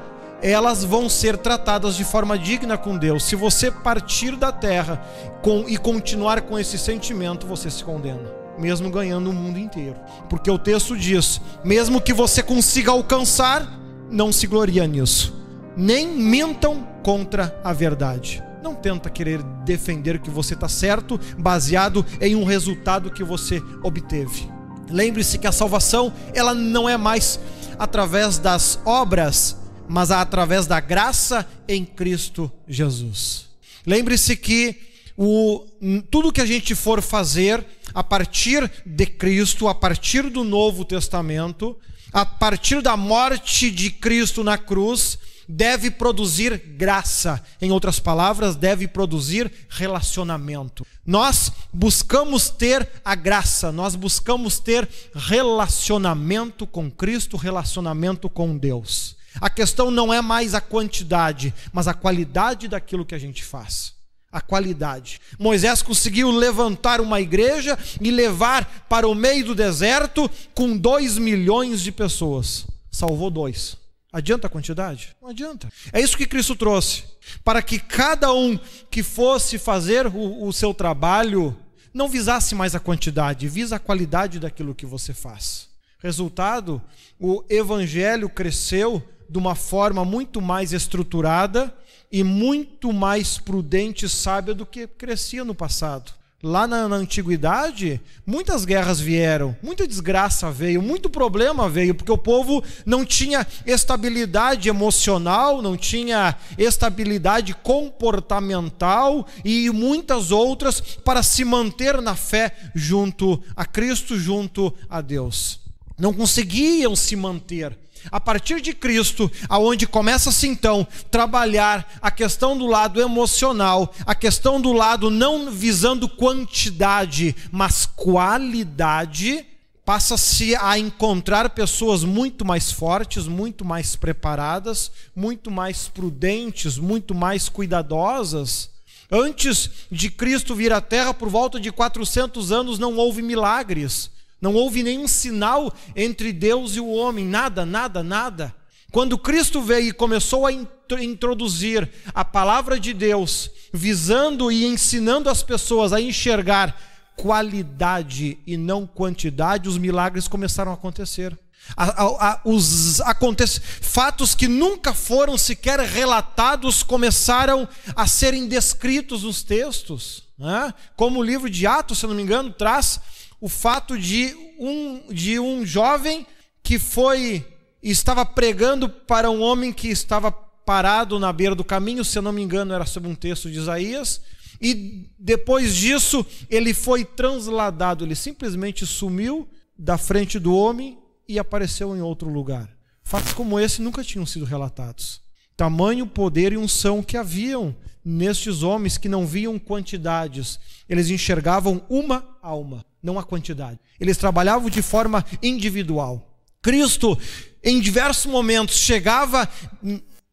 elas 0.51 0.85
vão 0.85 1.09
ser 1.09 1.39
tratadas 1.39 1.97
de 1.97 2.05
forma 2.05 2.39
digna 2.39 2.77
com 2.77 2.99
Deus. 2.99 3.25
Se 3.25 3.35
você 3.35 3.71
partir 3.71 4.37
da 4.37 4.53
terra 4.53 5.03
com, 5.41 5.65
e 5.67 5.79
continuar 5.79 6.43
com 6.43 6.59
esse 6.59 6.77
sentimento, 6.77 7.47
você 7.47 7.71
se 7.71 7.83
condena, 7.83 8.31
mesmo 8.59 8.91
ganhando 8.91 9.31
o 9.31 9.33
mundo 9.33 9.59
inteiro. 9.59 9.97
Porque 10.29 10.51
o 10.51 10.59
texto 10.59 10.99
diz: 10.99 11.41
mesmo 11.65 11.99
que 11.99 12.13
você 12.13 12.43
consiga 12.43 12.93
alcançar, 12.93 13.67
não 14.11 14.31
se 14.31 14.47
gloria 14.47 14.87
nisso. 14.87 15.35
Nem 15.75 16.07
mintam 16.07 16.87
contra 17.03 17.59
a 17.65 17.73
verdade. 17.73 18.43
Não 18.63 18.75
tenta 18.75 19.09
querer 19.09 19.43
defender 19.65 20.19
que 20.21 20.29
você 20.29 20.53
está 20.53 20.69
certo, 20.69 21.19
baseado 21.39 22.05
em 22.21 22.37
um 22.37 22.45
resultado 22.45 23.11
que 23.11 23.25
você 23.25 23.63
obteve. 23.83 24.49
Lembre-se 24.91 25.39
que 25.39 25.47
a 25.47 25.53
salvação 25.53 26.13
ela 26.35 26.53
não 26.53 26.87
é 26.87 26.99
mais 26.99 27.41
através 27.79 28.39
das 28.39 28.79
obras, 28.85 29.57
mas 29.89 30.11
através 30.11 30.67
da 30.67 30.81
graça 30.81 31.49
em 31.69 31.85
Cristo 31.85 32.51
Jesus. 32.67 33.47
Lembre-se 33.87 34.37
que 34.37 34.77
o, 35.17 35.65
tudo 36.11 36.33
que 36.33 36.41
a 36.41 36.47
gente 36.47 36.75
for 36.75 37.01
fazer 37.01 37.65
a 37.93 38.03
partir 38.03 38.71
de 38.85 39.07
Cristo, 39.07 39.69
a 39.69 39.75
partir 39.75 40.29
do 40.29 40.43
Novo 40.43 40.85
Testamento, 40.85 41.77
a 42.13 42.25
partir 42.25 42.81
da 42.81 42.97
morte 42.97 43.71
de 43.71 43.91
Cristo 43.91 44.43
na 44.43 44.57
cruz, 44.57 45.19
deve 45.49 45.91
produzir 45.91 46.57
graça. 46.57 47.43
Em 47.61 47.71
outras 47.71 47.99
palavras, 47.99 48.57
deve 48.57 48.89
produzir 48.89 49.51
relacionamento. 49.69 50.87
Nós 51.07 51.53
buscamos 51.73 52.49
ter 52.49 52.89
a 53.05 53.15
graça, 53.15 53.71
nós 53.71 53.95
buscamos 53.95 54.59
ter 54.59 54.89
relacionamento 55.15 56.67
com 56.67 56.91
Cristo, 56.91 57.37
relacionamento 57.37 58.29
com 58.29 58.57
Deus. 58.57 59.17
A 59.41 59.51
questão 59.51 59.91
não 59.91 60.13
é 60.13 60.21
mais 60.21 60.55
a 60.55 60.61
quantidade, 60.61 61.55
mas 61.73 61.89
a 61.89 61.95
qualidade 61.95 62.69
daquilo 62.69 63.05
que 63.05 63.15
a 63.15 63.19
gente 63.19 63.45
faz. 63.45 63.95
A 64.31 64.41
qualidade. 64.41 65.21
Moisés 65.39 65.83
conseguiu 65.83 66.31
levantar 66.31 67.01
uma 67.01 67.21
igreja 67.21 67.79
e 68.01 68.11
levar 68.11 68.87
para 68.89 69.09
o 69.09 69.15
meio 69.15 69.45
do 69.45 69.55
deserto 69.55 70.31
com 70.55 70.77
dois 70.77 71.19
milhões 71.19 71.81
de 71.81 71.93
pessoas. 71.93 72.67
Salvou 72.91 73.31
dois. 73.31 73.77
Adianta 74.13 74.47
a 74.47 74.51
quantidade? 74.51 75.17
Não 75.21 75.31
adianta. 75.31 75.69
É 75.93 76.01
isso 76.01 76.17
que 76.17 76.27
Cristo 76.27 76.55
trouxe. 76.55 77.03
Para 77.43 77.61
que 77.61 77.81
cada 77.81 78.33
um 78.33 78.57
que 78.89 79.03
fosse 79.03 79.59
fazer 79.59 80.07
o, 80.07 80.47
o 80.47 80.53
seu 80.53 80.73
trabalho 80.73 81.57
não 81.93 82.09
visasse 82.09 82.55
mais 82.55 82.75
a 82.75 82.81
quantidade, 82.81 83.49
visa 83.49 83.77
a 83.77 83.81
qualidade 83.81 84.39
daquilo 84.39 84.75
que 84.75 84.87
você 84.87 85.13
faz. 85.13 85.69
Resultado, 85.99 86.83
o 87.19 87.43
evangelho 87.49 88.29
cresceu 88.29 89.03
de 89.29 89.39
uma 89.39 89.55
forma 89.55 90.05
muito 90.05 90.41
mais 90.41 90.73
estruturada 90.73 91.75
e 92.11 92.23
muito 92.23 92.93
mais 92.93 93.39
prudente 93.39 94.07
e 94.07 94.09
sábia 94.09 94.55
do 94.55 94.65
que 94.65 94.87
crescia 94.87 95.45
no 95.45 95.55
passado. 95.55 96.13
Lá 96.41 96.67
na, 96.67 96.87
na, 96.87 96.97
antiguidade, 96.97 97.99
muitas 98.27 98.67
guerras 98.67 99.01
vieram, 99.01 99.57
muita 99.63 99.89
desgraça 99.89 100.51
veio, 100.51 100.83
muito 100.83 101.09
problema 101.09 101.71
veio, 101.71 101.95
porque 101.95 102.13
o 102.13 102.19
povo 102.19 102.63
não 102.85 103.03
tinha 103.03 103.47
estabilidade 103.67 104.69
emocional, 104.69 105.63
não 105.63 105.75
tinha 105.75 106.37
estabilidade 106.59 107.55
comportamental 107.55 109.27
e 109.43 109.71
muitas 109.71 110.31
outras 110.31 110.81
para 110.81 111.23
se 111.23 111.47
manter 111.47 112.03
na 112.03 112.15
fé 112.15 112.55
junto 112.75 113.43
a 113.57 113.65
Cristo, 113.65 114.19
junto 114.19 114.73
a 114.89 115.01
Deus. 115.01 115.61
Não 115.99 116.13
conseguiam 116.13 116.95
se 116.95 117.17
manter 117.17 117.84
a 118.11 118.21
partir 118.21 118.61
de 118.61 118.73
Cristo, 118.73 119.31
aonde 119.49 119.87
começa-se 119.87 120.47
então 120.47 120.87
trabalhar 121.11 121.87
a 122.01 122.11
questão 122.11 122.57
do 122.57 122.67
lado 122.67 123.01
emocional, 123.01 123.93
a 124.07 124.15
questão 124.15 124.61
do 124.61 124.73
lado 124.73 125.11
não 125.11 125.51
visando 125.51 126.09
quantidade, 126.09 127.35
mas 127.51 127.87
qualidade, 127.87 129.47
passa-se 129.85 130.57
a 130.57 130.79
encontrar 130.79 131.51
pessoas 131.51 132.05
muito 132.05 132.45
mais 132.45 132.73
fortes, 132.73 133.27
muito 133.27 133.65
mais 133.65 133.95
preparadas, 133.95 134.91
muito 135.15 135.51
mais 135.51 135.89
prudentes, 135.89 136.79
muito 136.79 137.15
mais 137.15 137.49
cuidadosas. 137.49 138.71
Antes 139.11 139.71
de 139.91 140.11
Cristo 140.11 140.55
vir 140.55 140.73
à 140.73 140.81
Terra, 140.81 141.13
por 141.13 141.29
volta 141.29 141.61
de 141.61 141.71
400 141.71 142.51
anos, 142.51 142.79
não 142.79 142.97
houve 142.97 143.21
milagres. 143.21 144.11
Não 144.45 144.53
houve 144.53 144.83
nenhum 144.83 145.09
sinal 145.09 145.73
entre 145.97 146.31
Deus 146.31 146.77
e 146.77 146.81
o 146.81 146.91
homem, 146.91 147.25
nada, 147.25 147.65
nada, 147.65 148.03
nada. 148.03 148.55
Quando 148.93 149.17
Cristo 149.17 149.63
veio 149.63 149.89
e 149.89 149.93
começou 149.93 150.45
a 150.47 150.53
introduzir 150.53 151.91
a 152.13 152.27
palavra 152.27 152.79
de 152.79 152.93
Deus, 152.93 153.51
visando 153.73 154.53
e 154.53 154.67
ensinando 154.67 155.31
as 155.31 155.43
pessoas 155.43 155.95
a 155.95 156.01
enxergar 156.01 156.79
qualidade 157.17 158.37
e 158.47 158.59
não 158.59 158.87
quantidade, 158.87 159.67
os 159.67 159.79
milagres 159.79 160.29
começaram 160.29 160.73
a 160.73 160.75
acontecer. 160.75 161.35
A, 161.75 161.85
a, 161.85 162.33
a, 162.33 162.41
os 162.45 163.01
acontece, 163.01 163.59
fatos 163.61 164.35
que 164.35 164.47
nunca 164.47 164.93
foram 164.93 165.39
sequer 165.39 165.81
relatados 165.81 166.83
começaram 166.83 167.67
a 167.97 168.07
serem 168.07 168.47
descritos 168.47 169.23
nos 169.23 169.43
textos. 169.43 170.23
Né? 170.37 170.75
Como 170.97 171.21
o 171.21 171.23
livro 171.23 171.49
de 171.49 171.67
Atos, 171.67 171.99
se 171.99 172.07
não 172.07 172.15
me 172.15 172.23
engano, 172.23 172.51
traz 172.51 173.01
o 173.45 173.49
fato 173.51 173.99
de 173.99 174.35
um, 174.59 175.13
de 175.13 175.39
um 175.39 175.67
jovem 175.67 176.27
que 176.63 176.79
foi 176.79 177.47
estava 177.83 178.25
pregando 178.25 178.89
para 178.89 179.31
um 179.31 179.43
homem 179.43 179.71
que 179.71 179.89
estava 179.89 180.33
parado 180.33 181.19
na 181.19 181.31
beira 181.31 181.55
do 181.55 181.63
caminho, 181.63 182.07
se 182.07 182.17
eu 182.17 182.23
não 182.23 182.33
me 182.33 182.41
engano, 182.41 182.73
era 182.73 182.87
sobre 182.87 183.11
um 183.11 183.15
texto 183.15 183.51
de 183.51 183.59
Isaías, 183.59 184.23
e 184.59 185.11
depois 185.19 185.75
disso 185.75 186.25
ele 186.49 186.73
foi 186.73 187.05
transladado, 187.05 188.07
ele 188.07 188.15
simplesmente 188.15 188.87
sumiu 188.87 189.47
da 189.79 189.99
frente 189.99 190.39
do 190.39 190.57
homem 190.57 190.99
e 191.29 191.39
apareceu 191.39 191.95
em 191.95 192.01
outro 192.01 192.31
lugar. 192.31 192.75
Fatos 193.03 193.35
como 193.35 193.61
esse 193.61 193.83
nunca 193.83 194.03
tinham 194.03 194.25
sido 194.25 194.47
relatados. 194.47 195.21
Tamanho, 195.55 196.07
poder 196.07 196.55
e 196.55 196.57
unção 196.57 197.03
que 197.03 197.19
haviam 197.19 197.77
nestes 198.05 198.63
homens 198.63 198.99
que 198.99 199.09
não 199.09 199.27
viam 199.27 199.59
quantidades, 199.59 200.59
eles 200.89 201.09
enxergavam 201.09 201.83
uma 201.89 202.25
alma 202.43 202.85
não 203.05 203.19
a 203.19 203.23
quantidade. 203.23 203.79
Eles 204.01 204.17
trabalhavam 204.17 204.71
de 204.71 204.81
forma 204.81 205.25
individual. 205.43 206.41
Cristo, 206.63 207.19
em 207.63 207.79
diversos 207.79 208.25
momentos, 208.25 208.77
chegava 208.77 209.47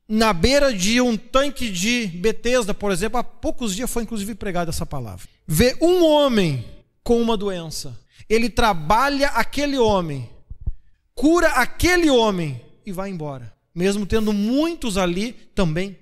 na 0.07 0.31
beira 0.31 0.73
de 0.73 1.01
um 1.01 1.17
tanque 1.17 1.69
de 1.69 2.07
Betesda, 2.07 2.73
por 2.73 2.91
exemplo, 2.91 3.19
há 3.19 3.23
poucos 3.23 3.75
dias 3.75 3.91
foi 3.91 4.03
inclusive 4.03 4.33
pregada 4.35 4.71
essa 4.71 4.85
palavra. 4.85 5.27
Vê 5.45 5.75
um 5.81 6.05
homem 6.05 6.65
com 7.03 7.21
uma 7.21 7.35
doença. 7.35 7.99
Ele 8.29 8.49
trabalha 8.49 9.27
aquele 9.29 9.77
homem, 9.77 10.29
cura 11.13 11.49
aquele 11.49 12.09
homem 12.09 12.61
e 12.85 12.93
vai 12.93 13.09
embora. 13.09 13.53
Mesmo 13.75 14.05
tendo 14.05 14.31
muitos 14.31 14.97
ali 14.97 15.33
também 15.53 15.97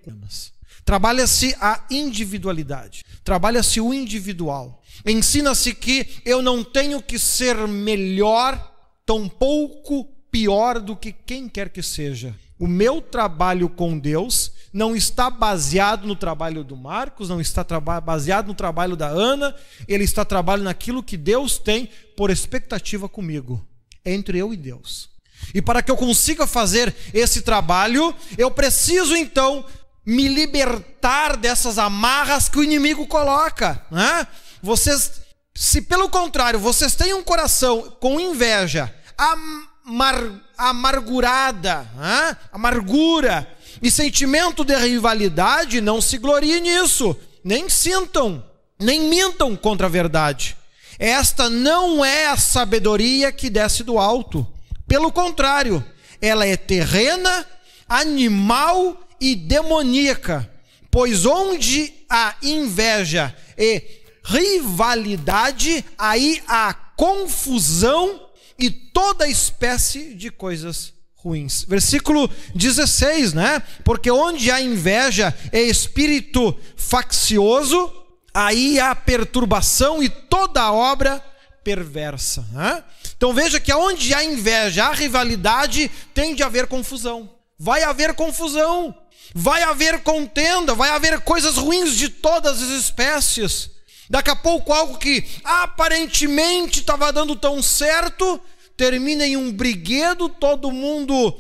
Trabalha-se 0.86 1.56
a 1.60 1.86
individualidade, 1.90 3.04
trabalha-se 3.24 3.80
o 3.80 3.94
individual. 3.94 4.82
Ensina-se 5.06 5.74
que 5.74 6.22
eu 6.26 6.42
não 6.42 6.64
tenho 6.64 7.02
que 7.02 7.18
ser 7.20 7.56
melhor, 7.68 8.74
tampouco 9.06 10.06
pior 10.32 10.80
do 10.80 10.96
que 10.96 11.12
quem 11.12 11.48
quer 11.48 11.70
que 11.70 11.82
seja. 11.82 12.36
O 12.60 12.68
meu 12.68 13.02
trabalho 13.02 13.70
com 13.70 13.98
Deus 13.98 14.52
não 14.74 14.96
está 14.96 15.30
baseado 15.30 16.06
no 16.06 16.16
trabalho 16.16 16.64
do 16.64 16.76
Marcos, 16.76 17.30
não 17.30 17.40
está 17.40 17.64
baseado 18.02 18.48
no 18.48 18.54
trabalho 18.54 18.96
da 18.96 19.08
Ana, 19.08 19.56
ele 19.88 20.04
está 20.04 20.26
trabalhando 20.26 20.66
naquilo 20.66 21.02
que 21.02 21.16
Deus 21.16 21.58
tem 21.58 21.90
por 22.18 22.30
expectativa 22.30 23.08
comigo, 23.08 23.66
entre 24.06 24.38
eu 24.38 24.54
e 24.54 24.58
Deus. 24.58 25.10
E 25.54 25.62
para 25.62 25.82
que 25.82 25.90
eu 25.90 25.96
consiga 25.96 26.46
fazer 26.46 26.94
esse 27.14 27.42
trabalho, 27.42 28.14
eu 28.38 28.52
preciso 28.52 29.16
então 29.16 29.66
me 30.06 30.28
libertar 30.28 31.38
dessas 31.38 31.78
amarras 31.78 32.50
que 32.50 32.60
o 32.60 32.64
inimigo 32.64 33.06
coloca. 33.08 33.84
Né? 33.92 34.28
Vocês, 34.62 35.22
se 35.54 35.82
pelo 35.82 36.10
contrário, 36.10 36.60
vocês 36.60 36.96
têm 36.96 37.14
um 37.14 37.24
coração 37.24 37.96
com 38.00 38.20
inveja, 38.20 38.94
amar, 39.18 40.16
amargurada, 40.58 41.88
hein? 41.96 42.38
amargura 42.52 43.48
e 43.82 43.92
sentimento 43.92 44.64
de 44.64 44.76
rivalidade, 44.76 45.82
não 45.82 46.02
se 46.02 46.18
glorie 46.18 46.60
nisso. 46.60 47.16
nem 47.44 47.70
sintam, 47.70 48.44
nem 48.80 49.02
mintam 49.02 49.56
contra 49.56 49.88
a 49.88 49.90
verdade. 49.90 50.58
Esta 50.98 51.50
não 51.50 52.04
é 52.04 52.28
a 52.28 52.36
sabedoria 52.36 53.32
que 53.32 53.50
desce 53.50 53.84
do 53.84 53.98
alto. 53.98 54.46
Pelo 54.86 55.12
contrário, 55.12 55.84
ela 56.22 56.46
é 56.46 56.58
terrena, 56.58 57.46
animal 57.88 58.98
e 59.20 59.36
demoníaca. 59.36 60.50
Pois 60.92 61.26
onde 61.26 61.94
há 62.10 62.36
inveja 62.42 63.36
e 63.58 63.84
rivalidade, 64.24 65.86
aí 65.98 66.42
há 66.48 66.74
confusão 66.74 68.30
e 68.58 68.70
toda 68.70 69.28
espécie 69.28 70.14
de 70.14 70.30
coisas 70.30 70.94
ruins. 71.16 71.64
Versículo 71.64 72.30
16, 72.56 73.34
né? 73.34 73.62
Porque 73.84 74.10
onde 74.10 74.52
há 74.52 74.62
inveja 74.62 75.36
e 75.52 75.62
espírito 75.62 76.58
faccioso, 76.76 77.92
aí 78.34 78.80
há 78.80 78.96
perturbação 78.96 80.02
e 80.02 80.10
toda 80.10 80.72
obra 80.72 81.24
perversa. 81.64 82.46
Né? 82.52 82.84
Então 83.16 83.34
veja 83.34 83.60
que 83.60 83.74
onde 83.74 84.14
há 84.14 84.24
inveja, 84.24 84.86
há 84.86 84.94
rivalidade, 84.94 85.92
tende 86.14 86.42
a 86.42 86.48
haver 86.48 86.68
confusão. 86.68 87.30
Vai 87.58 87.84
haver 87.84 88.14
confusão, 88.14 88.96
vai 89.34 89.64
haver 89.64 90.02
contenda, 90.02 90.74
vai 90.74 90.90
haver 90.90 91.22
coisas 91.22 91.58
ruins 91.58 91.96
de 91.96 92.10
todas 92.10 92.62
as 92.62 92.70
espécies. 92.70 93.70
Daqui 94.10 94.30
a 94.30 94.36
pouco 94.36 94.74
algo 94.74 94.98
que 94.98 95.24
aparentemente 95.44 96.80
estava 96.80 97.14
dando 97.14 97.36
tão 97.36 97.62
certo, 97.62 98.42
termina 98.76 99.26
em 99.26 99.38
um 99.38 99.52
briguedo, 99.52 100.30
todo 100.30 100.72
mundo 100.72 101.38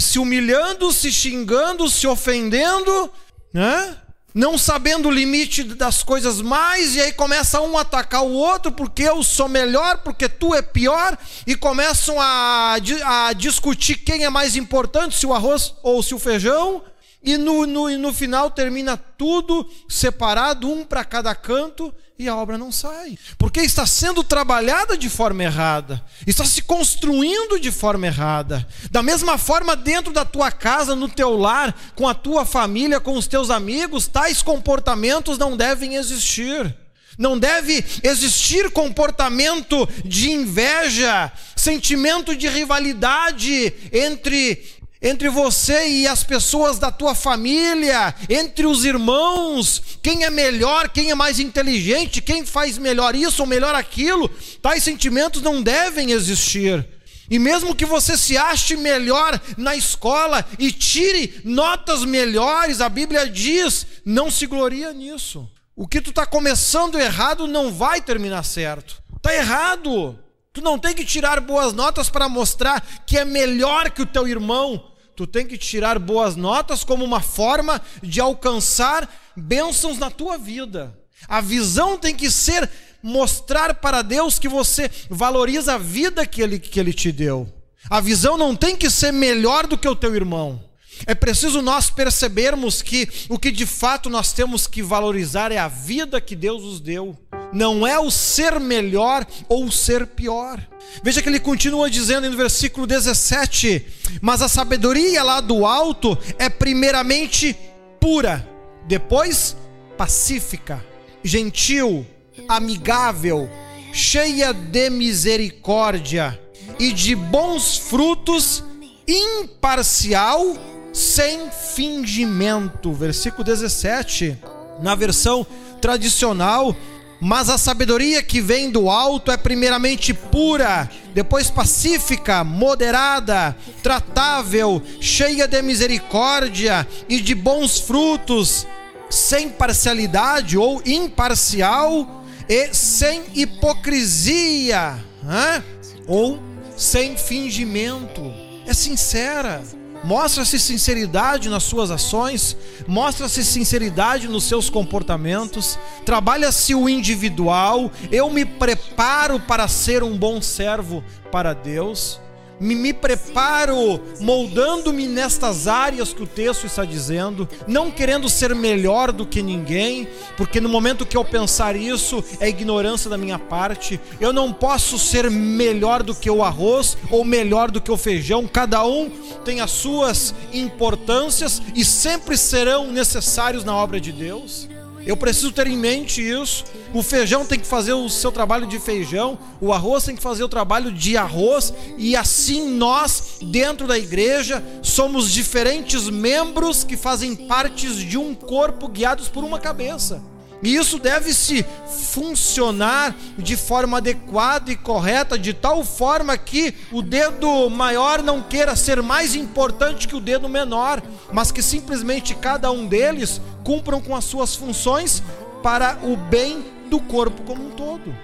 se 0.00 0.18
humilhando, 0.18 0.92
se 0.92 1.12
xingando, 1.12 1.88
se 1.88 2.06
ofendendo, 2.06 3.12
né? 3.52 3.96
não 4.34 4.56
sabendo 4.56 5.08
o 5.08 5.12
limite 5.12 5.62
das 5.62 6.02
coisas 6.02 6.40
mais, 6.40 6.94
e 6.94 7.00
aí 7.00 7.12
começa 7.12 7.60
um 7.60 7.76
a 7.76 7.82
atacar 7.82 8.22
o 8.22 8.32
outro, 8.32 8.72
porque 8.72 9.02
eu 9.02 9.22
sou 9.22 9.48
melhor, 9.48 9.98
porque 9.98 10.28
tu 10.28 10.54
é 10.54 10.62
pior, 10.62 11.18
e 11.46 11.54
começam 11.54 12.20
a, 12.20 12.76
a 13.04 13.32
discutir 13.32 13.96
quem 13.96 14.24
é 14.24 14.30
mais 14.30 14.56
importante, 14.56 15.16
se 15.16 15.26
o 15.26 15.34
arroz 15.34 15.74
ou 15.82 16.02
se 16.02 16.14
o 16.14 16.18
feijão, 16.18 16.82
e 17.22 17.36
no, 17.36 17.66
no, 17.66 17.90
no 17.98 18.12
final 18.12 18.50
termina 18.50 18.96
tudo 18.96 19.68
separado, 19.88 20.70
um 20.70 20.84
para 20.84 21.04
cada 21.04 21.34
canto, 21.34 21.94
e 22.18 22.28
a 22.28 22.36
obra 22.36 22.56
não 22.56 22.72
sai. 22.72 23.18
Porque 23.38 23.60
está 23.60 23.86
sendo 23.86 24.24
trabalhada 24.24 24.96
de 24.96 25.08
forma 25.08 25.42
errada, 25.42 26.02
está 26.26 26.44
se 26.44 26.62
construindo 26.62 27.58
de 27.58 27.70
forma 27.70 28.06
errada. 28.06 28.66
Da 28.90 29.02
mesma 29.02 29.36
forma, 29.36 29.76
dentro 29.76 30.12
da 30.12 30.24
tua 30.24 30.50
casa, 30.50 30.94
no 30.94 31.08
teu 31.08 31.36
lar, 31.36 31.74
com 31.94 32.08
a 32.08 32.14
tua 32.14 32.44
família, 32.44 33.00
com 33.00 33.16
os 33.16 33.26
teus 33.26 33.50
amigos, 33.50 34.06
tais 34.06 34.42
comportamentos 34.42 35.36
não 35.36 35.56
devem 35.56 35.96
existir. 35.96 36.74
Não 37.18 37.38
deve 37.38 37.84
existir 38.02 38.70
comportamento 38.70 39.86
de 40.06 40.30
inveja, 40.30 41.30
sentimento 41.54 42.34
de 42.34 42.48
rivalidade 42.48 43.74
entre 43.92 44.79
entre 45.02 45.28
você 45.28 45.88
e 45.88 46.06
as 46.06 46.22
pessoas 46.22 46.78
da 46.78 46.90
tua 46.90 47.14
família, 47.14 48.14
entre 48.28 48.66
os 48.66 48.84
irmãos, 48.84 49.82
quem 50.02 50.24
é 50.24 50.30
melhor, 50.30 50.88
quem 50.90 51.10
é 51.10 51.14
mais 51.14 51.38
inteligente, 51.38 52.20
quem 52.20 52.44
faz 52.44 52.76
melhor 52.76 53.14
isso 53.14 53.42
ou 53.42 53.48
melhor 53.48 53.74
aquilo, 53.74 54.28
tais 54.60 54.82
sentimentos 54.82 55.40
não 55.40 55.62
devem 55.62 56.10
existir. 56.10 56.86
E 57.30 57.38
mesmo 57.38 57.76
que 57.76 57.86
você 57.86 58.16
se 58.16 58.36
ache 58.36 58.76
melhor 58.76 59.40
na 59.56 59.76
escola 59.76 60.44
e 60.58 60.72
tire 60.72 61.40
notas 61.44 62.04
melhores, 62.04 62.80
a 62.80 62.88
Bíblia 62.88 63.30
diz: 63.30 63.86
não 64.04 64.30
se 64.30 64.46
gloria 64.46 64.92
nisso. 64.92 65.48
O 65.76 65.86
que 65.86 66.00
tu 66.00 66.10
está 66.10 66.26
começando 66.26 66.98
errado 66.98 67.46
não 67.46 67.72
vai 67.72 68.02
terminar 68.02 68.42
certo. 68.42 69.00
Está 69.16 69.32
errado. 69.32 70.18
Tu 70.52 70.60
não 70.60 70.76
tem 70.76 70.92
que 70.92 71.04
tirar 71.04 71.40
boas 71.40 71.72
notas 71.72 72.10
para 72.10 72.28
mostrar 72.28 72.84
que 73.06 73.16
é 73.16 73.24
melhor 73.24 73.90
que 73.90 74.02
o 74.02 74.06
teu 74.06 74.26
irmão. 74.26 74.89
Tu 75.16 75.26
tem 75.26 75.46
que 75.46 75.58
tirar 75.58 75.98
boas 75.98 76.36
notas 76.36 76.84
como 76.84 77.04
uma 77.04 77.20
forma 77.20 77.80
de 78.02 78.20
alcançar 78.20 79.08
bênçãos 79.36 79.98
na 79.98 80.10
tua 80.10 80.38
vida. 80.38 80.96
A 81.28 81.40
visão 81.40 81.98
tem 81.98 82.14
que 82.14 82.30
ser 82.30 82.70
mostrar 83.02 83.74
para 83.74 84.02
Deus 84.02 84.38
que 84.38 84.48
você 84.48 84.90
valoriza 85.08 85.74
a 85.74 85.78
vida 85.78 86.26
que 86.26 86.42
ele, 86.42 86.58
que 86.58 86.78
ele 86.80 86.92
te 86.92 87.12
deu. 87.12 87.48
A 87.88 88.00
visão 88.00 88.36
não 88.36 88.54
tem 88.54 88.76
que 88.76 88.90
ser 88.90 89.12
melhor 89.12 89.66
do 89.66 89.78
que 89.78 89.88
o 89.88 89.96
teu 89.96 90.14
irmão. 90.14 90.62
É 91.06 91.14
preciso 91.14 91.62
nós 91.62 91.88
percebermos 91.88 92.82
que 92.82 93.08
o 93.28 93.38
que 93.38 93.50
de 93.50 93.64
fato 93.64 94.10
nós 94.10 94.32
temos 94.32 94.66
que 94.66 94.82
valorizar 94.82 95.50
é 95.50 95.58
a 95.58 95.68
vida 95.68 96.20
que 96.20 96.36
Deus 96.36 96.62
nos 96.62 96.80
deu 96.80 97.16
não 97.52 97.86
é 97.86 97.98
o 97.98 98.10
ser 98.10 98.60
melhor 98.60 99.26
ou 99.48 99.64
o 99.64 99.72
ser 99.72 100.06
pior. 100.06 100.60
Veja 101.02 101.22
que 101.22 101.28
ele 101.28 101.40
continua 101.40 101.90
dizendo 101.90 102.28
no 102.28 102.36
versículo 102.36 102.86
17: 102.86 103.86
Mas 104.20 104.42
a 104.42 104.48
sabedoria 104.48 105.22
lá 105.22 105.40
do 105.40 105.64
alto 105.64 106.16
é 106.38 106.48
primeiramente 106.48 107.56
pura, 108.00 108.46
depois 108.86 109.56
pacífica, 109.96 110.84
gentil, 111.22 112.06
amigável, 112.48 113.50
cheia 113.92 114.52
de 114.52 114.90
misericórdia 114.90 116.40
e 116.78 116.92
de 116.92 117.14
bons 117.14 117.76
frutos, 117.76 118.64
imparcial, 119.06 120.56
sem 120.92 121.50
fingimento. 121.50 122.92
Versículo 122.92 123.44
17, 123.44 124.38
na 124.80 124.94
versão 124.94 125.46
tradicional, 125.80 126.74
mas 127.20 127.50
a 127.50 127.58
sabedoria 127.58 128.22
que 128.22 128.40
vem 128.40 128.70
do 128.70 128.88
alto 128.88 129.30
é 129.30 129.36
primeiramente 129.36 130.14
pura, 130.14 130.90
depois 131.12 131.50
pacífica, 131.50 132.42
moderada, 132.42 133.54
tratável, 133.82 134.82
cheia 135.00 135.46
de 135.46 135.60
misericórdia 135.60 136.88
e 137.08 137.20
de 137.20 137.34
bons 137.34 137.78
frutos, 137.78 138.66
sem 139.10 139.50
parcialidade 139.50 140.56
ou 140.56 140.80
imparcial 140.86 142.24
e 142.48 142.72
sem 142.72 143.24
hipocrisia, 143.34 144.98
hein? 145.24 145.62
ou 146.06 146.38
sem 146.76 147.16
fingimento. 147.18 148.32
É 148.66 148.72
sincera 148.72 149.62
Mostra-se 150.02 150.58
sinceridade 150.58 151.48
nas 151.48 151.62
suas 151.62 151.90
ações, 151.90 152.56
mostra-se 152.86 153.44
sinceridade 153.44 154.28
nos 154.28 154.44
seus 154.44 154.70
comportamentos, 154.70 155.78
trabalha-se 156.06 156.74
o 156.74 156.88
individual. 156.88 157.92
Eu 158.10 158.30
me 158.30 158.44
preparo 158.44 159.38
para 159.38 159.68
ser 159.68 160.02
um 160.02 160.16
bom 160.16 160.40
servo 160.40 161.04
para 161.30 161.52
Deus 161.52 162.18
me, 162.60 162.74
me 162.74 162.92
preparo 162.92 164.00
moldando-me 164.20 165.06
nestas 165.06 165.66
áreas 165.66 166.12
que 166.12 166.22
o 166.22 166.26
texto 166.26 166.66
está 166.66 166.84
dizendo, 166.84 167.48
não 167.66 167.90
querendo 167.90 168.28
ser 168.28 168.54
melhor 168.54 169.10
do 169.10 169.26
que 169.26 169.42
ninguém, 169.42 170.06
porque 170.36 170.60
no 170.60 170.68
momento 170.68 171.06
que 171.06 171.16
eu 171.16 171.24
pensar 171.24 171.74
isso 171.74 172.22
é 172.38 172.48
ignorância 172.48 173.08
da 173.08 173.16
minha 173.16 173.38
parte. 173.38 173.98
Eu 174.20 174.32
não 174.32 174.52
posso 174.52 174.98
ser 174.98 175.30
melhor 175.30 176.02
do 176.02 176.14
que 176.14 176.30
o 176.30 176.44
arroz 176.44 176.96
ou 177.10 177.24
melhor 177.24 177.70
do 177.70 177.80
que 177.80 177.90
o 177.90 177.96
feijão, 177.96 178.46
cada 178.46 178.84
um 178.84 179.10
tem 179.44 179.60
as 179.60 179.70
suas 179.70 180.34
importâncias 180.52 181.62
e 181.74 181.84
sempre 181.84 182.36
serão 182.36 182.92
necessários 182.92 183.64
na 183.64 183.74
obra 183.74 184.00
de 184.00 184.12
Deus. 184.12 184.68
Eu 185.06 185.16
preciso 185.16 185.52
ter 185.52 185.66
em 185.66 185.76
mente 185.76 186.20
isso. 186.20 186.64
O 186.92 187.02
feijão 187.02 187.44
tem 187.44 187.58
que 187.58 187.66
fazer 187.66 187.92
o 187.92 188.08
seu 188.08 188.30
trabalho 188.30 188.66
de 188.66 188.78
feijão, 188.78 189.38
o 189.60 189.72
arroz 189.72 190.04
tem 190.04 190.16
que 190.16 190.22
fazer 190.22 190.44
o 190.44 190.48
trabalho 190.48 190.92
de 190.92 191.16
arroz, 191.16 191.72
e 191.96 192.16
assim 192.16 192.70
nós, 192.70 193.38
dentro 193.42 193.86
da 193.86 193.98
igreja, 193.98 194.62
somos 194.82 195.30
diferentes 195.30 196.08
membros 196.08 196.84
que 196.84 196.96
fazem 196.96 197.34
partes 197.34 197.96
de 197.96 198.18
um 198.18 198.34
corpo 198.34 198.88
guiados 198.88 199.28
por 199.28 199.44
uma 199.44 199.58
cabeça. 199.58 200.22
E 200.62 200.74
isso 200.74 200.98
deve 200.98 201.32
se 201.32 201.64
funcionar 202.12 203.14
de 203.38 203.56
forma 203.56 203.96
adequada 203.96 204.70
e 204.70 204.76
correta, 204.76 205.38
de 205.38 205.54
tal 205.54 205.84
forma 205.84 206.36
que 206.36 206.74
o 206.92 207.00
dedo 207.00 207.70
maior 207.70 208.22
não 208.22 208.42
queira 208.42 208.76
ser 208.76 209.02
mais 209.02 209.34
importante 209.34 210.06
que 210.06 210.14
o 210.14 210.20
dedo 210.20 210.48
menor, 210.48 211.02
mas 211.32 211.50
que 211.50 211.62
simplesmente 211.62 212.34
cada 212.34 212.70
um 212.70 212.86
deles 212.86 213.40
cumpram 213.64 214.00
com 214.00 214.14
as 214.14 214.24
suas 214.24 214.54
funções 214.54 215.22
para 215.62 215.98
o 216.02 216.16
bem 216.16 216.64
do 216.90 217.00
corpo 217.00 217.42
como 217.42 217.68
um 217.68 217.70
todo. 217.70 218.14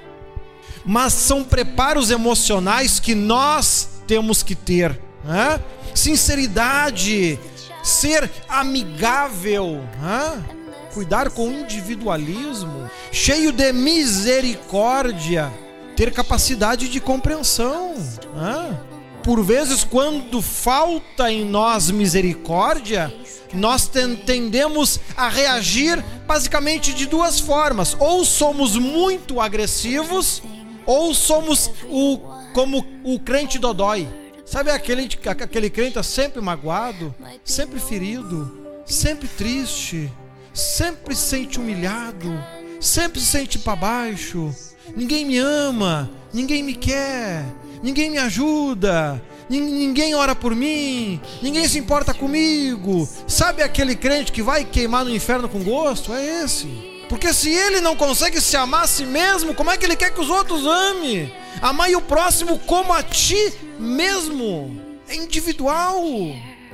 Mas 0.85 1.13
são 1.15 1.43
preparos 1.43 2.11
emocionais 2.11 3.01
que 3.01 3.15
nós 3.15 3.89
temos 4.07 4.43
que 4.43 4.55
ter, 4.55 5.01
né? 5.25 5.61
sinceridade, 5.95 7.39
ser 7.83 8.31
amigável. 8.49 9.81
Né? 10.01 10.56
Cuidar 10.97 11.29
com 11.29 11.53
individualismo, 11.53 12.91
cheio 13.13 13.53
de 13.53 13.71
misericórdia, 13.71 15.53
ter 15.95 16.11
capacidade 16.11 16.89
de 16.89 17.01
compreensão. 17.01 17.95
Né? 18.35 18.81
Por 19.23 19.45
vezes, 19.45 19.85
quando 19.85 20.41
falta 20.41 21.31
em 21.31 21.45
nós 21.45 21.91
misericórdia, 21.91 23.15
nós 23.53 23.91
tendemos 24.25 24.99
a 25.15 25.29
reagir 25.29 26.03
basicamente 26.27 26.95
de 26.95 27.05
duas 27.05 27.39
formas: 27.39 27.95
ou 28.01 28.25
somos 28.25 28.75
muito 28.77 29.39
agressivos, 29.39 30.43
ou 30.87 31.13
somos 31.13 31.71
o 31.91 32.19
como 32.55 32.87
o 33.05 33.21
crente 33.21 33.59
dodói. 33.59 34.09
Sabe 34.47 34.71
aquele, 34.71 35.11
aquele 35.27 35.69
crente 35.69 35.95
tá 35.95 36.03
sempre 36.03 36.41
magoado, 36.41 37.15
sempre 37.45 37.79
ferido, 37.79 38.81
sempre 38.87 39.29
triste, 39.29 40.11
sempre 40.57 41.15
se 41.15 41.29
sente 41.29 41.61
humilhado, 41.61 42.33
sempre 42.81 43.21
se 43.21 43.27
sente 43.27 43.59
para 43.59 43.77
baixo. 43.77 44.55
Ninguém 44.97 45.27
me 45.27 45.37
ama, 45.37 46.11
ninguém 46.33 46.63
me 46.63 46.75
quer, 46.75 47.45
ninguém 47.83 48.11
me 48.11 48.17
ajuda, 48.17 49.23
ninguém 49.51 50.15
ora 50.15 50.35
por 50.35 50.55
mim, 50.55 51.21
ninguém 51.43 51.69
se 51.69 51.79
importa 51.79 52.15
comigo. 52.15 53.07
Sabe 53.27 53.63
aquele 53.63 53.95
crente 53.95 54.33
que 54.33 54.43
vai 54.43 54.65
queimar 54.65 55.05
no 55.05 55.15
inferno 55.15 55.49
com 55.49 55.63
gosto? 55.63 56.13
É 56.15 56.45
esse. 56.45 56.67
Porque 57.09 57.33
se 57.33 57.51
ele 57.51 57.81
não 57.81 57.95
consegue 57.95 58.41
se 58.41 58.57
amar 58.57 58.85
a 58.85 58.87
si 58.89 59.05
mesmo, 59.05 59.55
como 59.55 59.71
é 59.71 59.77
que 59.77 59.85
ele 59.85 59.95
quer 59.95 60.13
que 60.13 60.21
os 60.21 60.31
outros 60.31 60.67
amem? 60.67 61.33
Amar 61.61 61.91
o 61.91 62.01
próximo 62.01 62.59
como 62.61 62.93
a 62.93 63.03
ti 63.03 63.53
mesmo. 63.79 64.81
É 65.07 65.15
individual. 65.15 66.03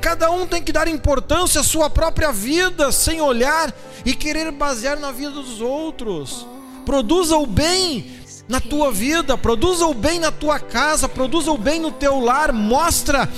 Cada 0.02 0.32
um 0.32 0.48
tem 0.48 0.60
que 0.60 0.72
dar 0.72 0.88
importância 0.88 1.60
à 1.60 1.64
sua 1.64 1.88
própria 1.88 2.32
vida, 2.32 2.90
sem 2.90 3.20
olhar 3.20 3.72
e 4.04 4.12
querer 4.12 4.50
basear 4.50 4.98
na 4.98 5.12
vida 5.12 5.30
dos 5.30 5.60
outros. 5.60 6.44
Produza 6.84 7.36
o 7.36 7.46
bem 7.46 8.20
na 8.48 8.60
tua 8.60 8.90
vida, 8.90 9.38
produza 9.38 9.86
o 9.86 9.94
bem 9.94 10.18
na 10.18 10.32
tua 10.32 10.58
casa, 10.58 11.08
produza 11.08 11.52
o 11.52 11.56
bem 11.56 11.78
no 11.78 11.92
teu 11.92 12.18
lar, 12.18 12.52
mostra 12.52 13.28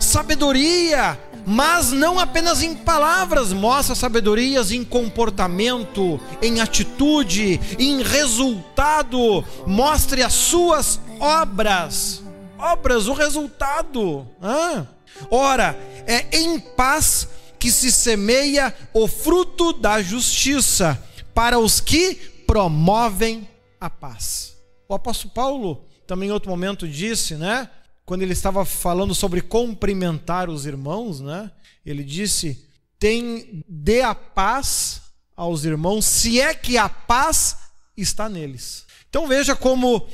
sabedoria, 0.00 1.16
mas 1.46 1.92
não 1.92 2.18
apenas 2.18 2.60
em 2.60 2.74
palavras, 2.74 3.52
mostra 3.52 3.94
sabedorias 3.94 4.72
em 4.72 4.82
comportamento, 4.82 6.18
em 6.42 6.60
atitude, 6.60 7.60
em 7.78 8.02
resultado, 8.02 9.44
mostre 9.64 10.24
as 10.24 10.32
suas 10.32 11.00
obras. 11.20 12.20
Obras, 12.58 13.06
o 13.06 13.12
resultado. 13.12 14.26
Ah. 14.42 14.84
Ora, 15.30 15.78
é 16.06 16.38
em 16.38 16.58
paz 16.58 17.28
que 17.58 17.70
se 17.70 17.92
semeia 17.92 18.74
o 18.94 19.06
fruto 19.06 19.72
da 19.72 20.02
justiça 20.02 21.02
para 21.34 21.58
os 21.58 21.80
que 21.80 22.14
promovem 22.46 23.46
a 23.80 23.88
paz. 23.88 24.56
O 24.88 24.94
apóstolo 24.94 25.32
Paulo 25.32 25.84
também 26.06 26.28
em 26.28 26.32
outro 26.32 26.50
momento 26.50 26.88
disse, 26.88 27.36
né? 27.36 27.70
Quando 28.04 28.22
ele 28.22 28.32
estava 28.32 28.64
falando 28.64 29.14
sobre 29.14 29.40
cumprimentar 29.40 30.50
os 30.50 30.66
irmãos, 30.66 31.20
né? 31.20 31.50
Ele 31.86 32.02
disse: 32.02 32.66
"Tem 32.98 33.64
dê 33.68 34.02
a 34.02 34.14
paz 34.14 35.02
aos 35.36 35.64
irmãos, 35.64 36.04
se 36.04 36.40
é 36.40 36.52
que 36.52 36.76
a 36.76 36.88
paz 36.88 37.56
está 37.96 38.28
neles". 38.28 38.84
Então 39.08 39.28
veja 39.28 39.54
como 39.54 40.08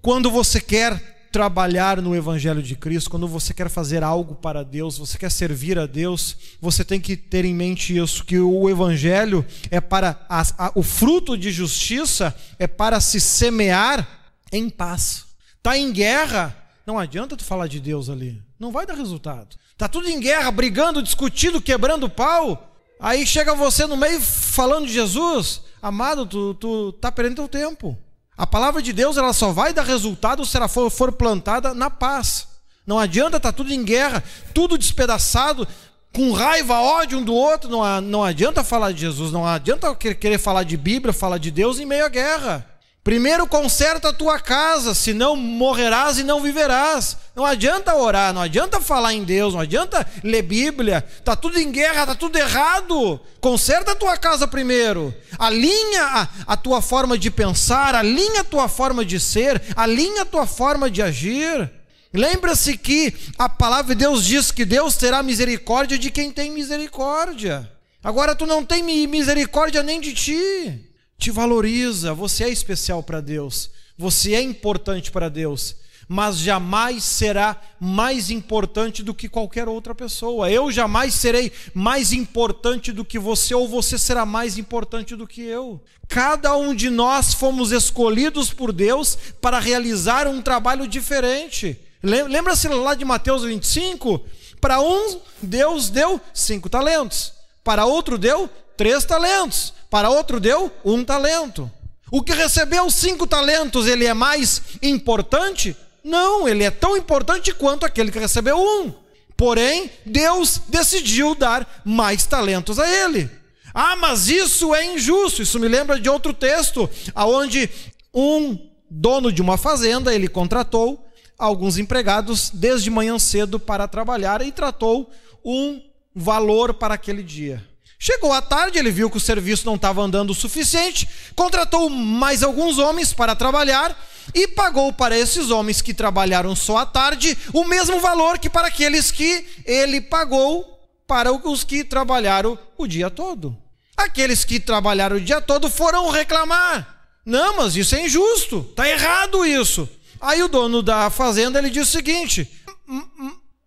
quando 0.00 0.30
você 0.30 0.60
quer 0.60 1.11
trabalhar 1.32 2.00
no 2.02 2.14
Evangelho 2.14 2.62
de 2.62 2.76
Cristo, 2.76 3.08
quando 3.08 3.26
você 3.26 3.54
quer 3.54 3.70
fazer 3.70 4.04
algo 4.04 4.34
para 4.34 4.62
Deus, 4.62 4.98
você 4.98 5.16
quer 5.16 5.30
servir 5.30 5.78
a 5.78 5.86
Deus, 5.86 6.36
você 6.60 6.84
tem 6.84 7.00
que 7.00 7.16
ter 7.16 7.46
em 7.46 7.54
mente 7.54 7.96
isso: 7.96 8.22
que 8.24 8.38
o 8.38 8.68
Evangelho 8.68 9.44
é 9.70 9.80
para. 9.80 10.24
A, 10.28 10.42
a, 10.58 10.72
o 10.74 10.82
fruto 10.82 11.36
de 11.36 11.50
justiça 11.50 12.36
é 12.58 12.66
para 12.66 13.00
se 13.00 13.18
semear 13.18 14.06
em 14.52 14.68
paz. 14.68 15.24
Está 15.56 15.76
em 15.78 15.90
guerra, 15.90 16.54
não 16.86 16.98
adianta 16.98 17.36
tu 17.36 17.44
falar 17.44 17.66
de 17.66 17.80
Deus 17.80 18.10
ali, 18.10 18.40
não 18.58 18.70
vai 18.70 18.84
dar 18.84 18.94
resultado. 18.94 19.56
Está 19.72 19.88
tudo 19.88 20.08
em 20.08 20.20
guerra, 20.20 20.50
brigando, 20.50 21.02
discutindo, 21.02 21.60
quebrando 21.60 22.08
pau. 22.10 22.76
Aí 23.00 23.26
chega 23.26 23.54
você 23.54 23.86
no 23.86 23.96
meio 23.96 24.20
falando 24.20 24.86
de 24.86 24.92
Jesus, 24.92 25.62
amado, 25.80 26.26
tu, 26.26 26.54
tu 26.54 26.92
tá 26.92 27.10
perdendo 27.10 27.36
teu 27.36 27.48
tempo. 27.48 27.98
A 28.36 28.46
palavra 28.46 28.80
de 28.80 28.92
Deus 28.92 29.16
ela 29.16 29.32
só 29.32 29.52
vai 29.52 29.72
dar 29.72 29.84
resultado 29.84 30.44
se 30.44 30.56
ela 30.56 30.68
for, 30.68 30.90
for 30.90 31.12
plantada 31.12 31.74
na 31.74 31.90
paz. 31.90 32.48
Não 32.86 32.98
adianta 32.98 33.36
estar 33.36 33.52
tá 33.52 33.56
tudo 33.56 33.72
em 33.72 33.84
guerra, 33.84 34.24
tudo 34.54 34.78
despedaçado, 34.78 35.68
com 36.12 36.32
raiva, 36.32 36.80
ódio 36.80 37.18
um 37.18 37.24
do 37.24 37.34
outro. 37.34 37.70
Não, 37.70 38.00
não 38.00 38.24
adianta 38.24 38.64
falar 38.64 38.92
de 38.92 39.00
Jesus, 39.00 39.30
não 39.30 39.46
adianta 39.46 39.94
querer 39.94 40.38
falar 40.38 40.64
de 40.64 40.76
Bíblia, 40.76 41.12
falar 41.12 41.38
de 41.38 41.50
Deus 41.50 41.78
em 41.78 41.86
meio 41.86 42.04
à 42.04 42.08
guerra. 42.08 42.71
Primeiro 43.04 43.48
conserta 43.48 44.10
a 44.10 44.12
tua 44.12 44.38
casa, 44.38 44.94
senão 44.94 45.34
morrerás 45.34 46.18
e 46.18 46.22
não 46.22 46.40
viverás. 46.40 47.16
Não 47.34 47.44
adianta 47.44 47.96
orar, 47.96 48.32
não 48.32 48.40
adianta 48.40 48.80
falar 48.80 49.12
em 49.12 49.24
Deus, 49.24 49.54
não 49.54 49.60
adianta 49.60 50.06
ler 50.22 50.42
Bíblia. 50.42 51.04
Tá 51.24 51.34
tudo 51.34 51.58
em 51.58 51.72
guerra, 51.72 52.06
tá 52.06 52.14
tudo 52.14 52.38
errado. 52.38 53.20
Conserta 53.40 53.90
a 53.90 53.96
tua 53.96 54.16
casa 54.16 54.46
primeiro. 54.46 55.12
Alinha 55.36 56.04
a, 56.04 56.28
a 56.52 56.56
tua 56.56 56.80
forma 56.80 57.18
de 57.18 57.28
pensar, 57.28 57.96
alinha 57.96 58.42
a 58.42 58.44
tua 58.44 58.68
forma 58.68 59.04
de 59.04 59.18
ser, 59.18 59.60
alinha 59.74 60.22
a 60.22 60.26
tua 60.26 60.46
forma 60.46 60.88
de 60.88 61.02
agir. 61.02 61.68
Lembra-se 62.14 62.76
que 62.76 63.12
a 63.36 63.48
palavra 63.48 63.96
de 63.96 64.04
Deus 64.04 64.24
diz 64.24 64.52
que 64.52 64.64
Deus 64.64 64.94
terá 64.94 65.24
misericórdia 65.24 65.98
de 65.98 66.08
quem 66.08 66.30
tem 66.30 66.52
misericórdia. 66.52 67.68
Agora 68.04 68.36
tu 68.36 68.46
não 68.46 68.64
tem 68.64 68.80
misericórdia 69.08 69.82
nem 69.82 70.00
de 70.00 70.14
ti 70.14 70.91
te 71.22 71.30
valoriza, 71.30 72.12
você 72.12 72.42
é 72.42 72.48
especial 72.48 73.00
para 73.00 73.20
Deus, 73.20 73.70
você 73.96 74.34
é 74.34 74.42
importante 74.42 75.12
para 75.12 75.28
Deus, 75.28 75.76
mas 76.08 76.36
jamais 76.36 77.04
será 77.04 77.62
mais 77.78 78.28
importante 78.28 79.04
do 79.04 79.14
que 79.14 79.28
qualquer 79.28 79.68
outra 79.68 79.94
pessoa. 79.94 80.50
Eu 80.50 80.68
jamais 80.72 81.14
serei 81.14 81.52
mais 81.72 82.12
importante 82.12 82.90
do 82.90 83.04
que 83.04 83.20
você, 83.20 83.54
ou 83.54 83.68
você 83.68 83.96
será 83.96 84.26
mais 84.26 84.58
importante 84.58 85.14
do 85.14 85.24
que 85.24 85.42
eu. 85.42 85.80
Cada 86.08 86.56
um 86.56 86.74
de 86.74 86.90
nós 86.90 87.32
fomos 87.32 87.70
escolhidos 87.70 88.52
por 88.52 88.72
Deus 88.72 89.16
para 89.40 89.60
realizar 89.60 90.26
um 90.26 90.42
trabalho 90.42 90.88
diferente. 90.88 91.78
Lembra-se 92.02 92.66
lá 92.66 92.96
de 92.96 93.04
Mateus 93.04 93.44
25? 93.44 94.26
Para 94.60 94.80
um, 94.80 95.20
Deus 95.40 95.88
deu 95.88 96.20
cinco 96.34 96.68
talentos, 96.68 97.32
para 97.62 97.86
outro, 97.86 98.18
deu 98.18 98.50
três 98.76 99.04
talentos 99.04 99.72
para 99.90 100.10
outro 100.10 100.40
deu 100.40 100.72
um 100.84 101.04
talento. 101.04 101.70
O 102.10 102.22
que 102.22 102.32
recebeu 102.32 102.90
cinco 102.90 103.26
talentos, 103.26 103.86
ele 103.86 104.04
é 104.04 104.14
mais 104.14 104.62
importante? 104.82 105.76
Não, 106.04 106.48
ele 106.48 106.64
é 106.64 106.70
tão 106.70 106.96
importante 106.96 107.52
quanto 107.54 107.86
aquele 107.86 108.10
que 108.10 108.18
recebeu 108.18 108.58
um. 108.58 108.92
Porém, 109.36 109.90
Deus 110.04 110.60
decidiu 110.68 111.34
dar 111.34 111.82
mais 111.84 112.26
talentos 112.26 112.78
a 112.78 112.88
ele. 112.88 113.30
Ah, 113.74 113.96
mas 113.96 114.28
isso 114.28 114.74
é 114.74 114.94
injusto. 114.94 115.42
Isso 115.42 115.58
me 115.58 115.68
lembra 115.68 115.98
de 115.98 116.08
outro 116.08 116.34
texto, 116.34 116.88
aonde 117.14 117.70
um 118.12 118.58
dono 118.90 119.32
de 119.32 119.40
uma 119.40 119.56
fazenda, 119.56 120.14
ele 120.14 120.28
contratou 120.28 121.08
alguns 121.38 121.78
empregados 121.78 122.50
desde 122.52 122.90
manhã 122.90 123.18
cedo 123.18 123.58
para 123.58 123.88
trabalhar 123.88 124.42
e 124.42 124.52
tratou 124.52 125.10
um 125.44 125.80
valor 126.14 126.74
para 126.74 126.94
aquele 126.94 127.22
dia. 127.22 127.66
Chegou 128.04 128.32
à 128.32 128.42
tarde, 128.42 128.80
ele 128.80 128.90
viu 128.90 129.08
que 129.08 129.16
o 129.16 129.20
serviço 129.20 129.64
não 129.64 129.76
estava 129.76 130.02
andando 130.02 130.30
o 130.30 130.34
suficiente, 130.34 131.08
contratou 131.36 131.88
mais 131.88 132.42
alguns 132.42 132.76
homens 132.76 133.12
para 133.12 133.36
trabalhar 133.36 133.96
e 134.34 134.48
pagou 134.48 134.92
para 134.92 135.16
esses 135.16 135.52
homens 135.52 135.80
que 135.80 135.94
trabalharam 135.94 136.56
só 136.56 136.78
à 136.78 136.84
tarde 136.84 137.38
o 137.52 137.64
mesmo 137.64 138.00
valor 138.00 138.40
que 138.40 138.50
para 138.50 138.66
aqueles 138.66 139.12
que 139.12 139.46
ele 139.64 140.00
pagou 140.00 140.80
para 141.06 141.32
os 141.32 141.62
que 141.62 141.84
trabalharam 141.84 142.58
o 142.76 142.88
dia 142.88 143.08
todo. 143.08 143.56
Aqueles 143.96 144.44
que 144.44 144.58
trabalharam 144.58 145.18
o 145.18 145.20
dia 145.20 145.40
todo 145.40 145.70
foram 145.70 146.10
reclamar. 146.10 147.06
Não, 147.24 147.58
mas 147.58 147.76
isso 147.76 147.94
é 147.94 148.04
injusto, 148.04 148.66
está 148.68 148.88
errado 148.88 149.46
isso. 149.46 149.88
Aí 150.20 150.42
o 150.42 150.48
dono 150.48 150.82
da 150.82 151.08
fazenda 151.08 151.60
ele 151.60 151.70
disse 151.70 151.90
o 151.90 151.98
seguinte: 151.98 152.50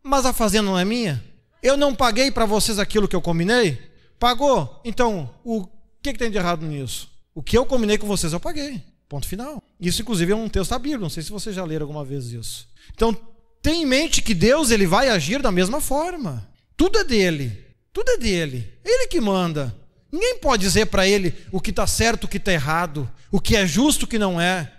mas 0.03 0.25
a 0.25 0.33
fazenda 0.33 0.69
não 0.69 0.77
é 0.77 0.83
minha? 0.83 1.23
Eu 1.63 1.77
não 1.77 1.95
paguei 1.95 2.29
para 2.31 2.43
vocês 2.45 2.79
aquilo 2.79 3.07
que 3.07 3.15
eu 3.15 3.21
combinei? 3.21 3.94
Pagou? 4.19 4.81
Então, 4.83 5.29
o 5.43 5.65
que, 6.01 6.13
que 6.13 6.19
tem 6.19 6.31
de 6.31 6.37
errado 6.37 6.65
nisso? 6.65 7.09
O 7.33 7.43
que 7.43 7.57
eu 7.57 7.65
combinei 7.65 7.97
com 7.97 8.07
vocês, 8.07 8.31
eu 8.31 8.39
paguei. 8.39 8.81
Ponto 9.09 9.27
final. 9.27 9.61
Isso, 9.79 10.01
inclusive, 10.01 10.31
é 10.31 10.35
um 10.35 10.49
texto 10.49 10.71
da 10.71 10.79
Bíblia. 10.79 10.99
Não 10.99 11.09
sei 11.09 11.21
se 11.21 11.29
vocês 11.29 11.55
já 11.55 11.63
leram 11.63 11.83
alguma 11.83 12.03
vez 12.03 12.31
isso. 12.31 12.67
Então, 12.93 13.15
tenha 13.61 13.83
em 13.83 13.85
mente 13.85 14.21
que 14.21 14.33
Deus 14.33 14.71
ele 14.71 14.87
vai 14.87 15.09
agir 15.09 15.41
da 15.41 15.51
mesma 15.51 15.81
forma. 15.81 16.47
Tudo 16.77 16.99
é 16.99 17.03
dele. 17.03 17.65
Tudo 17.91 18.09
é 18.11 18.17
dele. 18.17 18.71
Ele 18.83 19.07
que 19.07 19.19
manda. 19.19 19.75
Ninguém 20.11 20.37
pode 20.37 20.61
dizer 20.61 20.85
para 20.87 21.07
ele 21.07 21.35
o 21.51 21.59
que 21.59 21.71
está 21.71 21.85
certo, 21.85 22.23
o 22.23 22.27
que 22.27 22.37
está 22.37 22.53
errado, 22.53 23.09
o 23.31 23.39
que 23.39 23.55
é 23.55 23.67
justo, 23.67 24.03
o 24.03 24.07
que 24.07 24.17
não 24.17 24.39
é. 24.39 24.71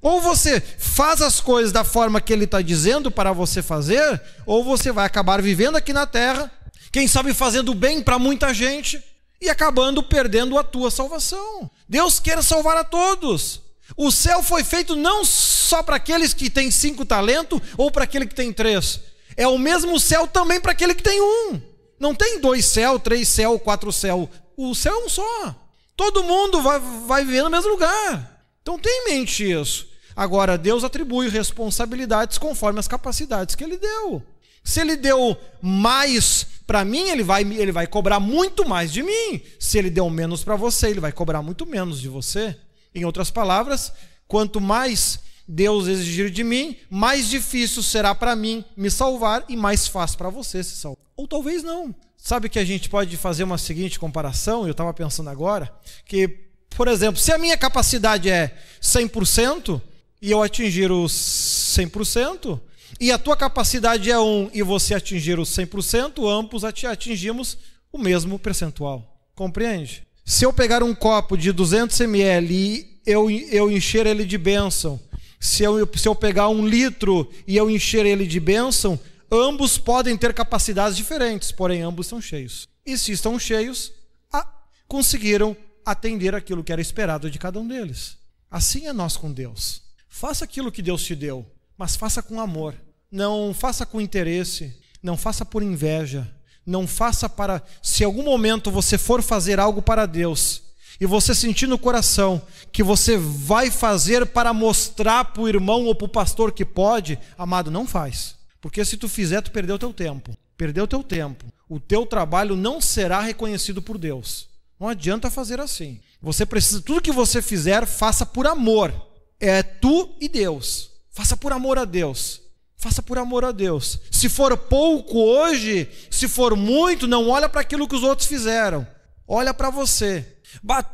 Ou 0.00 0.20
você 0.20 0.60
faz 0.60 1.22
as 1.22 1.40
coisas 1.40 1.72
da 1.72 1.84
forma 1.84 2.20
que 2.20 2.32
ele 2.32 2.44
está 2.44 2.60
dizendo 2.60 3.10
para 3.10 3.32
você 3.32 3.62
fazer, 3.62 4.20
ou 4.44 4.64
você 4.64 4.90
vai 4.90 5.06
acabar 5.06 5.40
vivendo 5.40 5.76
aqui 5.76 5.92
na 5.92 6.06
terra 6.06 6.50
quem 6.92 7.08
sabe 7.08 7.32
fazendo 7.32 7.74
bem 7.74 8.02
para 8.02 8.18
muita 8.18 8.52
gente 8.52 9.02
e 9.40 9.48
acabando 9.48 10.02
perdendo 10.02 10.58
a 10.58 10.62
tua 10.62 10.90
salvação. 10.90 11.70
Deus 11.88 12.20
quer 12.20 12.42
salvar 12.42 12.76
a 12.76 12.84
todos. 12.84 13.62
O 13.96 14.10
céu 14.12 14.42
foi 14.42 14.62
feito 14.62 14.94
não 14.94 15.24
só 15.24 15.82
para 15.82 15.96
aqueles 15.96 16.34
que 16.34 16.50
têm 16.50 16.70
cinco 16.70 17.04
talentos 17.04 17.60
ou 17.78 17.90
para 17.90 18.04
aquele 18.04 18.26
que 18.26 18.34
tem 18.34 18.52
três. 18.52 19.00
É 19.36 19.48
o 19.48 19.58
mesmo 19.58 19.98
céu 19.98 20.26
também 20.26 20.60
para 20.60 20.72
aquele 20.72 20.94
que 20.94 21.02
tem 21.02 21.20
um. 21.20 21.60
Não 21.98 22.14
tem 22.14 22.40
dois 22.40 22.66
céus, 22.66 23.00
três 23.02 23.26
céus, 23.28 23.60
quatro 23.62 23.90
céus. 23.90 24.28
O 24.56 24.74
céu 24.74 24.92
é 24.94 25.04
um 25.04 25.08
só. 25.08 25.54
Todo 25.96 26.22
mundo 26.22 26.60
vai, 26.60 26.78
vai 27.06 27.24
viver 27.24 27.42
no 27.42 27.50
mesmo 27.50 27.70
lugar. 27.70 28.44
Então 28.60 28.78
tem 28.78 28.92
em 28.92 29.10
mente 29.10 29.50
isso. 29.50 29.88
Agora, 30.14 30.58
Deus 30.58 30.84
atribui 30.84 31.28
responsabilidades 31.28 32.36
conforme 32.36 32.78
as 32.78 32.88
capacidades 32.88 33.54
que 33.54 33.64
Ele 33.64 33.78
deu. 33.78 34.22
Se 34.64 34.80
Ele 34.80 34.96
deu 34.96 35.36
mais 35.60 36.46
para 36.66 36.84
mim, 36.84 37.10
ele 37.10 37.22
vai, 37.22 37.42
ele 37.42 37.72
vai 37.72 37.86
cobrar 37.86 38.20
muito 38.20 38.66
mais 38.66 38.92
de 38.92 39.02
mim. 39.02 39.42
Se 39.58 39.78
Ele 39.78 39.90
deu 39.90 40.08
menos 40.08 40.42
para 40.42 40.56
você, 40.56 40.88
Ele 40.88 41.00
vai 41.00 41.12
cobrar 41.12 41.42
muito 41.42 41.66
menos 41.66 42.00
de 42.00 42.08
você. 42.08 42.56
Em 42.94 43.04
outras 43.04 43.30
palavras, 43.30 43.92
quanto 44.26 44.60
mais 44.60 45.18
Deus 45.46 45.86
exigir 45.86 46.30
de 46.30 46.44
mim, 46.44 46.76
mais 46.88 47.28
difícil 47.28 47.82
será 47.82 48.14
para 48.14 48.36
mim 48.36 48.64
me 48.76 48.90
salvar 48.90 49.44
e 49.48 49.56
mais 49.56 49.88
fácil 49.88 50.16
para 50.16 50.30
você 50.30 50.62
se 50.62 50.76
salvar. 50.76 51.04
Ou 51.16 51.26
talvez 51.26 51.62
não. 51.62 51.94
Sabe 52.16 52.48
que 52.48 52.58
a 52.58 52.64
gente 52.64 52.88
pode 52.88 53.16
fazer 53.16 53.44
uma 53.44 53.58
seguinte 53.58 53.98
comparação? 53.98 54.64
Eu 54.64 54.70
estava 54.70 54.94
pensando 54.94 55.28
agora 55.28 55.70
que, 56.06 56.28
por 56.70 56.86
exemplo, 56.86 57.20
se 57.20 57.32
a 57.32 57.38
minha 57.38 57.56
capacidade 57.56 58.30
é 58.30 58.56
100% 58.80 59.80
e 60.20 60.30
eu 60.30 60.40
atingir 60.40 60.90
os 60.90 61.12
100%, 61.12 62.60
e 63.00 63.10
a 63.10 63.18
tua 63.18 63.36
capacidade 63.36 64.10
é 64.10 64.18
1 64.18 64.50
e 64.52 64.62
você 64.62 64.94
atingir 64.94 65.38
os 65.38 65.50
100%, 65.50 66.28
ambos 66.28 66.64
atingimos 66.64 67.58
o 67.92 67.98
mesmo 67.98 68.38
percentual. 68.38 69.20
Compreende? 69.34 70.06
Se 70.24 70.44
eu 70.44 70.52
pegar 70.52 70.82
um 70.82 70.94
copo 70.94 71.36
de 71.36 71.52
200 71.52 72.00
ml 72.00 72.54
e 72.54 73.00
eu, 73.04 73.30
eu 73.30 73.70
encher 73.70 74.06
ele 74.06 74.24
de 74.24 74.38
bênção, 74.38 75.00
se 75.40 75.64
eu, 75.64 75.88
se 75.96 76.08
eu 76.08 76.14
pegar 76.14 76.48
um 76.48 76.66
litro 76.66 77.28
e 77.46 77.56
eu 77.56 77.68
encher 77.68 78.06
ele 78.06 78.26
de 78.26 78.38
bênção, 78.38 78.98
ambos 79.30 79.76
podem 79.78 80.16
ter 80.16 80.32
capacidades 80.32 80.96
diferentes, 80.96 81.50
porém 81.50 81.82
ambos 81.82 82.06
são 82.06 82.20
cheios. 82.20 82.68
E 82.86 82.96
se 82.96 83.10
estão 83.10 83.38
cheios, 83.38 83.92
a, 84.32 84.46
conseguiram 84.86 85.56
atender 85.84 86.34
aquilo 86.34 86.62
que 86.62 86.72
era 86.72 86.80
esperado 86.80 87.28
de 87.30 87.38
cada 87.38 87.58
um 87.58 87.66
deles. 87.66 88.16
Assim 88.50 88.86
é 88.86 88.92
nós 88.92 89.16
com 89.16 89.32
Deus. 89.32 89.82
Faça 90.08 90.44
aquilo 90.44 90.70
que 90.70 90.82
Deus 90.82 91.02
te 91.02 91.16
deu, 91.16 91.44
mas 91.76 91.96
faça 91.96 92.22
com 92.22 92.40
amor. 92.40 92.74
Não 93.10 93.52
faça 93.52 93.84
com 93.84 94.00
interesse, 94.00 94.74
não 95.02 95.16
faça 95.16 95.44
por 95.44 95.62
inveja, 95.62 96.30
não 96.64 96.86
faça 96.86 97.28
para 97.28 97.62
se 97.82 98.04
algum 98.04 98.22
momento 98.22 98.70
você 98.70 98.96
for 98.96 99.22
fazer 99.22 99.60
algo 99.60 99.82
para 99.82 100.06
Deus, 100.06 100.62
e 101.02 101.06
você 101.06 101.34
sentir 101.34 101.66
no 101.66 101.76
coração 101.76 102.40
que 102.70 102.80
você 102.80 103.16
vai 103.16 103.72
fazer 103.72 104.24
para 104.24 104.52
mostrar 104.52 105.24
para 105.24 105.42
o 105.42 105.48
irmão 105.48 105.86
ou 105.86 105.96
para 105.96 106.04
o 106.04 106.08
pastor 106.08 106.52
que 106.52 106.64
pode, 106.64 107.18
amado, 107.36 107.72
não 107.72 107.88
faz. 107.88 108.36
Porque 108.60 108.84
se 108.84 108.96
tu 108.96 109.08
fizer, 109.08 109.40
tu 109.40 109.50
perdeu 109.50 109.76
teu 109.80 109.92
tempo. 109.92 110.32
Perdeu 110.56 110.86
teu 110.86 111.02
tempo. 111.02 111.44
O 111.68 111.80
teu 111.80 112.06
trabalho 112.06 112.54
não 112.54 112.80
será 112.80 113.20
reconhecido 113.20 113.82
por 113.82 113.98
Deus. 113.98 114.48
Não 114.78 114.88
adianta 114.88 115.28
fazer 115.28 115.58
assim. 115.58 116.00
Você 116.20 116.46
precisa, 116.46 116.80
tudo 116.80 117.02
que 117.02 117.10
você 117.10 117.42
fizer, 117.42 117.84
faça 117.84 118.24
por 118.24 118.46
amor. 118.46 118.94
É 119.40 119.60
tu 119.60 120.14
e 120.20 120.28
Deus. 120.28 120.91
Faça 121.12 121.36
por 121.36 121.52
amor 121.52 121.78
a 121.78 121.84
Deus. 121.84 122.40
Faça 122.76 123.00
por 123.00 123.16
amor 123.16 123.44
a 123.44 123.52
Deus. 123.52 124.00
Se 124.10 124.28
for 124.28 124.56
pouco 124.56 125.18
hoje, 125.18 125.88
se 126.10 126.26
for 126.26 126.56
muito, 126.56 127.06
não 127.06 127.28
olha 127.28 127.48
para 127.48 127.60
aquilo 127.60 127.86
que 127.86 127.94
os 127.94 128.02
outros 128.02 128.26
fizeram. 128.26 128.84
Olha 129.28 129.54
para 129.54 129.70
você. 129.70 130.26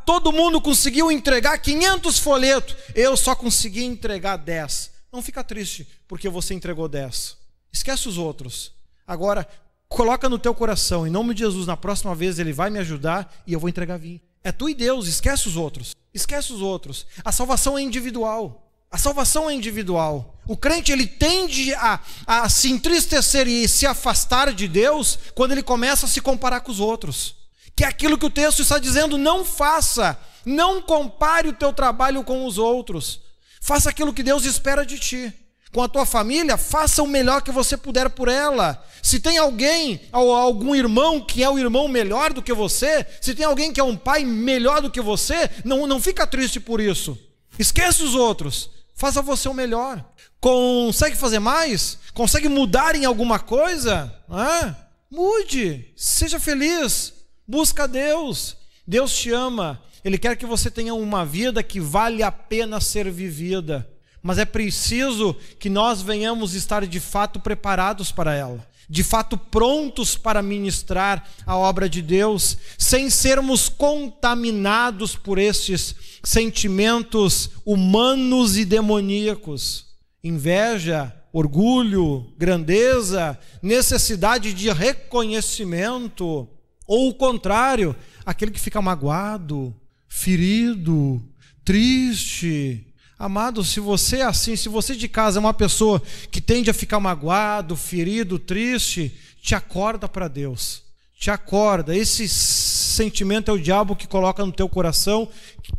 Todo 0.05 0.33
mundo 0.33 0.61
conseguiu 0.61 1.11
entregar 1.11 1.57
500 1.59 2.19
folhetos, 2.19 2.77
eu 2.95 3.17
só 3.17 3.35
consegui 3.35 3.85
entregar 3.85 4.37
10. 4.37 4.91
Não 5.11 5.23
fica 5.23 5.43
triste 5.43 5.89
porque 6.07 6.29
você 6.29 6.53
entregou 6.53 6.89
10. 6.89 7.37
Esquece 7.73 8.09
os 8.09 8.19
outros. 8.19 8.73
Agora, 9.07 9.49
coloca 9.89 10.29
no 10.29 10.39
teu 10.39 10.55
coração, 10.55 11.07
em 11.07 11.11
nome 11.11 11.33
de 11.33 11.41
Jesus, 11.41 11.67
na 11.67 11.77
próxima 11.77 12.15
vez 12.15 12.39
ele 12.39 12.53
vai 12.53 12.69
me 12.69 12.79
ajudar 12.79 13.43
e 13.47 13.53
eu 13.53 13.61
vou 13.61 13.69
entregar 13.69 13.97
20. 13.97 14.23
É 14.45 14.53
tu 14.53 14.69
e 14.69 14.75
Deus, 14.75 15.09
esquece 15.09 15.49
os 15.49 15.57
outros. 15.57 15.95
Esquece 16.13 16.53
os 16.53 16.61
outros. 16.61 17.07
A 17.25 17.33
salvação 17.33 17.79
é 17.79 17.83
individual. 17.83 18.68
A 18.91 18.99
salvação 18.99 19.51
é 19.51 19.55
individual. 19.55 20.37
O 20.47 20.57
crente 20.57 20.93
ele 20.93 21.07
tende 21.07 21.75
a, 21.75 22.01
a 22.27 22.49
se 22.49 22.71
entristecer 22.71 23.47
e 23.47 23.69
se 23.69 23.87
afastar 23.87 24.53
de 24.53 24.67
Deus 24.67 25.19
quando 25.35 25.53
ele 25.53 25.63
começa 25.63 26.07
a 26.07 26.09
se 26.09 26.21
comparar 26.21 26.61
com 26.61 26.73
os 26.73 26.81
outros 26.81 27.39
que 27.79 27.85
é 27.85 27.87
aquilo 27.87 28.19
que 28.19 28.27
o 28.27 28.31
texto 28.31 28.61
está 28.61 28.77
dizendo, 28.77 29.17
não 29.17 29.45
faça, 29.45 30.19
não 30.45 30.83
compare 30.83 31.47
o 31.47 31.53
teu 31.53 31.73
trabalho 31.73 32.25
com 32.25 32.45
os 32.45 32.59
outros. 32.59 33.21
Faça 33.61 33.89
aquilo 33.89 34.13
que 34.13 34.25
Deus 34.25 34.45
espera 34.45 34.85
de 34.85 34.99
ti. 34.99 35.33
Com 35.73 35.81
a 35.81 35.89
tua 35.89 36.05
família, 36.05 36.57
faça 36.57 37.05
o 37.05 37.07
melhor 37.07 37.41
que 37.41 37.53
você 37.53 37.77
puder 37.77 38.11
por 38.11 38.27
ela. 38.27 38.85
Se 39.01 39.21
tem 39.21 39.39
alguém, 39.39 40.01
ou 40.13 40.35
algum 40.35 40.75
irmão 40.75 41.21
que 41.21 41.45
é 41.45 41.49
o 41.49 41.57
irmão 41.57 41.87
melhor 41.87 42.33
do 42.33 42.43
que 42.43 42.53
você, 42.53 43.07
se 43.21 43.33
tem 43.33 43.47
alguém 43.47 43.73
que 43.73 43.79
é 43.79 43.85
um 43.85 43.97
pai 43.97 44.25
melhor 44.25 44.83
do 44.83 44.91
que 44.91 45.01
você, 45.01 45.49
não, 45.65 45.87
não 45.87 46.01
fica 46.01 46.27
triste 46.27 46.59
por 46.59 46.81
isso. 46.81 47.17
Esquece 47.61 48.03
os 48.03 48.17
outros. 48.17 48.71
Faça 48.99 49.23
você 49.23 49.49
o 49.49 49.55
melhor. 49.55 50.05
Consegue 50.41 51.17
fazer 51.17 51.39
mais? 51.39 51.99
Consegue 52.13 52.49
mudar 52.49 52.97
em 52.97 53.05
alguma 53.05 53.39
coisa? 53.39 54.13
Ah, 54.29 54.75
mude. 55.09 55.93
Seja 55.95 56.41
feliz. 56.41 57.15
Busca 57.47 57.87
Deus. 57.87 58.57
Deus 58.85 59.17
te 59.17 59.31
ama. 59.31 59.81
Ele 60.05 60.19
quer 60.19 60.37
que 60.37 60.45
você 60.45 60.69
tenha 60.69 60.95
uma 60.95 61.25
vida 61.25 61.63
que 61.63 61.79
vale 61.79 62.25
a 62.25 62.33
pena 62.33 62.81
ser 62.81 63.09
vivida. 63.09 63.89
Mas 64.21 64.37
é 64.37 64.45
preciso 64.45 65.33
que 65.61 65.71
nós 65.71 66.03
venhamos 66.03 66.55
estar 66.55 66.85
de 66.85 66.99
fato 66.99 67.39
preparados 67.39 68.11
para 68.11 68.35
ela, 68.35 68.67
de 68.89 69.05
fato 69.05 69.37
prontos 69.37 70.17
para 70.17 70.41
ministrar 70.41 71.29
a 71.45 71.57
obra 71.57 71.89
de 71.89 72.01
Deus, 72.01 72.57
sem 72.79 73.11
sermos 73.11 73.69
contaminados 73.69 75.15
por 75.15 75.39
estes 75.39 75.95
sentimentos 76.25 77.51
humanos 77.65 78.57
e 78.57 78.65
demoníacos. 78.65 79.87
Inveja, 80.25 81.15
orgulho, 81.33 82.33
grandeza, 82.39 83.39
necessidade 83.63 84.55
de 84.55 84.71
reconhecimento 84.73 86.49
ou 86.87 87.11
o 87.11 87.15
contrário, 87.15 87.95
aquele 88.25 88.51
que 88.51 88.59
fica 88.59 88.81
magoado, 88.81 89.75
ferido, 90.09 91.23
triste. 91.63 92.88
Amado, 93.19 93.65
se 93.65 93.81
você 93.81 94.19
é 94.19 94.23
assim, 94.23 94.55
se 94.55 94.69
você 94.69 94.95
de 94.95 95.09
casa 95.09 95.39
é 95.39 95.41
uma 95.41 95.53
pessoa 95.53 96.01
que 96.31 96.41
tende 96.41 96.71
a 96.71 96.75
ficar 96.75 97.01
magoado, 97.01 97.75
ferido, 97.75 98.39
triste, 98.39 99.13
te 99.43 99.57
acorda 99.57 100.09
para 100.09 100.29
Deus. 100.29 100.85
Te 101.19 101.29
acorda. 101.29 101.97
Esse 101.97 102.29
sentimento 102.29 103.51
é 103.51 103.55
o 103.55 103.59
diabo 103.59 103.97
que 103.97 104.07
coloca 104.07 104.47
no 104.47 104.53
teu 104.53 104.69
coração, 104.69 105.29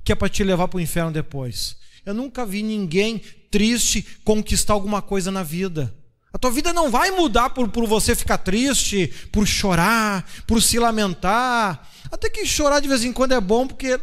que 0.03 0.11
é 0.11 0.15
para 0.15 0.27
te 0.27 0.43
levar 0.43 0.67
para 0.67 0.77
o 0.77 0.81
inferno 0.81 1.11
depois. 1.11 1.77
Eu 2.05 2.13
nunca 2.13 2.45
vi 2.45 2.61
ninguém 2.61 3.21
triste 3.49 4.05
conquistar 4.25 4.73
alguma 4.73 5.01
coisa 5.01 5.31
na 5.31 5.41
vida. 5.41 5.95
A 6.33 6.37
tua 6.37 6.51
vida 6.51 6.73
não 6.73 6.91
vai 6.91 7.09
mudar 7.09 7.51
por, 7.51 7.69
por 7.69 7.87
você 7.87 8.15
ficar 8.15 8.39
triste, 8.39 9.07
por 9.31 9.47
chorar, 9.47 10.29
por 10.45 10.61
se 10.61 10.77
lamentar. 10.77 11.89
Até 12.11 12.29
que 12.29 12.45
chorar 12.45 12.81
de 12.81 12.87
vez 12.89 13.05
em 13.05 13.13
quando 13.13 13.31
é 13.31 13.39
bom 13.39 13.65
porque 13.65 13.97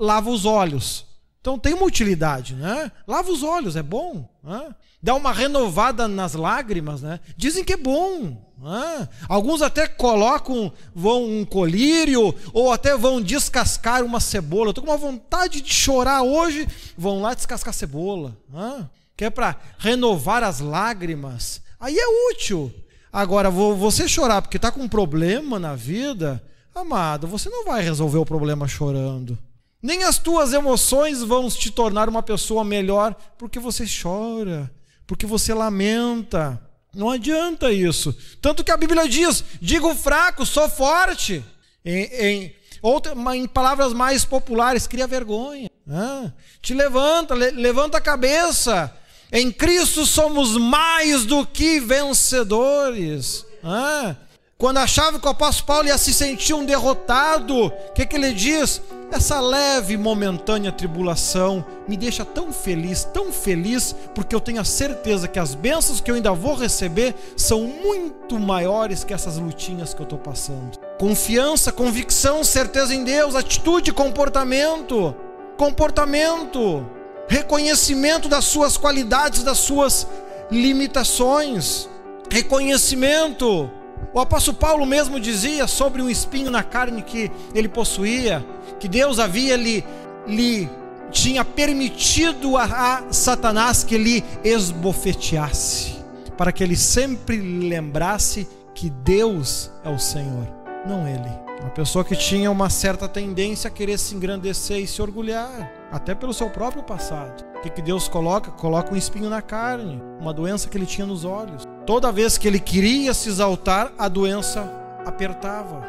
lava 0.00 0.30
os 0.30 0.46
olhos. 0.46 1.11
Então 1.42 1.58
tem 1.58 1.74
uma 1.74 1.84
utilidade, 1.84 2.54
né? 2.54 2.90
Lava 3.06 3.30
os 3.30 3.42
olhos, 3.42 3.76
é 3.76 3.82
bom. 3.82 4.26
Né? 4.42 4.74
Dá 5.02 5.14
uma 5.14 5.32
renovada 5.32 6.08
nas 6.08 6.32
lágrimas, 6.32 7.02
né? 7.02 7.20
Dizem 7.36 7.62
que 7.62 7.74
é 7.74 7.76
bom. 7.76 8.50
Né? 8.58 9.08
Alguns 9.28 9.60
até 9.60 9.86
colocam 9.86 10.72
vão 10.94 11.24
um 11.24 11.44
colírio 11.44 12.34
ou 12.54 12.72
até 12.72 12.96
vão 12.96 13.20
descascar 13.20 14.02
uma 14.02 14.20
cebola. 14.20 14.70
Estou 14.70 14.84
com 14.84 14.90
uma 14.90 14.96
vontade 14.96 15.60
de 15.60 15.74
chorar 15.74 16.22
hoje, 16.22 16.66
vão 16.96 17.20
lá 17.20 17.34
descascar 17.34 17.74
cebola. 17.74 18.34
Né? 18.48 18.88
que 19.22 19.26
é 19.26 19.30
para 19.30 19.56
renovar 19.78 20.42
as 20.42 20.58
lágrimas, 20.58 21.62
aí 21.78 21.96
é 21.96 22.32
útil. 22.32 22.72
Agora, 23.12 23.50
você 23.50 24.08
chorar 24.08 24.42
porque 24.42 24.56
está 24.56 24.72
com 24.72 24.80
um 24.80 24.88
problema 24.88 25.58
na 25.58 25.76
vida, 25.76 26.42
amado, 26.74 27.28
você 27.28 27.48
não 27.48 27.64
vai 27.64 27.82
resolver 27.82 28.18
o 28.18 28.26
problema 28.26 28.66
chorando. 28.66 29.38
Nem 29.82 30.04
as 30.04 30.16
tuas 30.16 30.52
emoções 30.52 31.22
vão 31.22 31.48
te 31.48 31.70
tornar 31.70 32.08
uma 32.08 32.22
pessoa 32.22 32.62
melhor 32.62 33.16
porque 33.36 33.58
você 33.58 33.84
chora, 33.84 34.70
porque 35.06 35.26
você 35.26 35.52
lamenta. 35.52 36.60
Não 36.94 37.10
adianta 37.10 37.72
isso. 37.72 38.14
Tanto 38.40 38.62
que 38.62 38.70
a 38.70 38.76
Bíblia 38.76 39.08
diz: 39.08 39.42
digo 39.60 39.94
fraco, 39.94 40.46
sou 40.46 40.68
forte. 40.68 41.44
Em, 41.84 42.04
em, 42.04 42.56
outra, 42.80 43.12
em 43.34 43.46
palavras 43.48 43.92
mais 43.92 44.24
populares, 44.24 44.86
cria 44.86 45.06
vergonha. 45.06 45.68
Né? 45.84 46.32
Te 46.60 46.74
levanta, 46.74 47.34
le, 47.34 47.50
levanta 47.50 47.98
a 47.98 48.00
cabeça. 48.00 48.94
Em 49.32 49.50
Cristo 49.50 50.06
somos 50.06 50.56
mais 50.56 51.24
do 51.24 51.44
que 51.46 51.80
vencedores. 51.80 53.46
Ah, 53.64 54.14
quando 54.62 54.78
achava 54.78 55.18
que 55.18 55.26
o 55.26 55.30
apóstolo 55.30 55.66
Paulo 55.66 55.88
ia 55.88 55.98
se 55.98 56.14
sentir 56.14 56.54
um 56.54 56.64
derrotado, 56.64 57.66
o 57.66 57.92
que, 57.96 58.06
que 58.06 58.14
ele 58.14 58.32
diz? 58.32 58.80
Essa 59.10 59.40
leve 59.40 59.94
e 59.94 59.96
momentânea 59.96 60.70
tribulação 60.70 61.66
me 61.88 61.96
deixa 61.96 62.24
tão 62.24 62.52
feliz, 62.52 63.02
tão 63.02 63.32
feliz, 63.32 63.92
porque 64.14 64.32
eu 64.32 64.38
tenho 64.38 64.60
a 64.60 64.64
certeza 64.64 65.26
que 65.26 65.40
as 65.40 65.56
bênçãos 65.56 66.00
que 66.00 66.08
eu 66.08 66.14
ainda 66.14 66.32
vou 66.32 66.54
receber 66.54 67.12
são 67.36 67.62
muito 67.62 68.38
maiores 68.38 69.02
que 69.02 69.12
essas 69.12 69.36
lutinhas 69.36 69.94
que 69.94 70.00
eu 70.00 70.04
estou 70.04 70.18
passando. 70.20 70.78
Confiança, 70.96 71.72
convicção, 71.72 72.44
certeza 72.44 72.94
em 72.94 73.02
Deus, 73.02 73.34
atitude, 73.34 73.92
comportamento. 73.92 75.12
Comportamento, 75.56 76.86
reconhecimento 77.26 78.28
das 78.28 78.44
suas 78.44 78.76
qualidades, 78.76 79.42
das 79.42 79.58
suas 79.58 80.06
limitações, 80.52 81.88
reconhecimento 82.30 83.68
o 84.14 84.20
apóstolo 84.20 84.56
Paulo 84.56 84.84
mesmo 84.84 85.18
dizia 85.18 85.66
sobre 85.66 86.02
um 86.02 86.10
espinho 86.10 86.50
na 86.50 86.62
carne 86.62 87.02
que 87.02 87.30
ele 87.54 87.68
possuía, 87.68 88.44
que 88.78 88.86
Deus 88.86 89.18
havia 89.18 89.56
lhe, 89.56 89.84
lhe 90.26 90.68
tinha 91.10 91.44
permitido 91.44 92.56
a, 92.56 92.64
a 92.64 93.12
Satanás 93.12 93.82
que 93.84 93.94
ele 93.94 94.24
esbofeteasse, 94.44 95.96
para 96.36 96.52
que 96.52 96.62
ele 96.62 96.76
sempre 96.76 97.38
lembrasse 97.38 98.46
que 98.74 98.90
Deus 98.90 99.70
é 99.84 99.88
o 99.88 99.98
Senhor, 99.98 100.46
não 100.86 101.06
ele. 101.08 101.42
Uma 101.60 101.70
pessoa 101.70 102.04
que 102.04 102.16
tinha 102.16 102.50
uma 102.50 102.68
certa 102.68 103.08
tendência 103.08 103.68
a 103.68 103.70
querer 103.70 103.96
se 103.96 104.14
engrandecer 104.16 104.78
e 104.78 104.86
se 104.86 105.00
orgulhar, 105.00 105.72
até 105.92 106.14
pelo 106.14 106.34
seu 106.34 106.50
próprio 106.50 106.82
passado. 106.82 107.44
O 107.56 107.60
que 107.70 107.80
Deus 107.80 108.08
coloca? 108.08 108.50
Coloca 108.50 108.92
um 108.92 108.96
espinho 108.96 109.30
na 109.30 109.40
carne, 109.40 110.02
uma 110.18 110.34
doença 110.34 110.68
que 110.68 110.76
ele 110.76 110.86
tinha 110.86 111.06
nos 111.06 111.24
olhos. 111.24 111.62
Toda 111.86 112.12
vez 112.12 112.38
que 112.38 112.46
ele 112.46 112.60
queria 112.60 113.12
se 113.12 113.28
exaltar, 113.28 113.92
a 113.98 114.08
doença 114.08 114.70
apertava, 115.04 115.84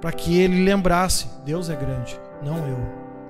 para 0.00 0.12
que 0.12 0.38
ele 0.38 0.64
lembrasse: 0.64 1.26
Deus 1.44 1.70
é 1.70 1.76
grande, 1.76 2.18
não 2.42 2.56
eu. 2.68 2.78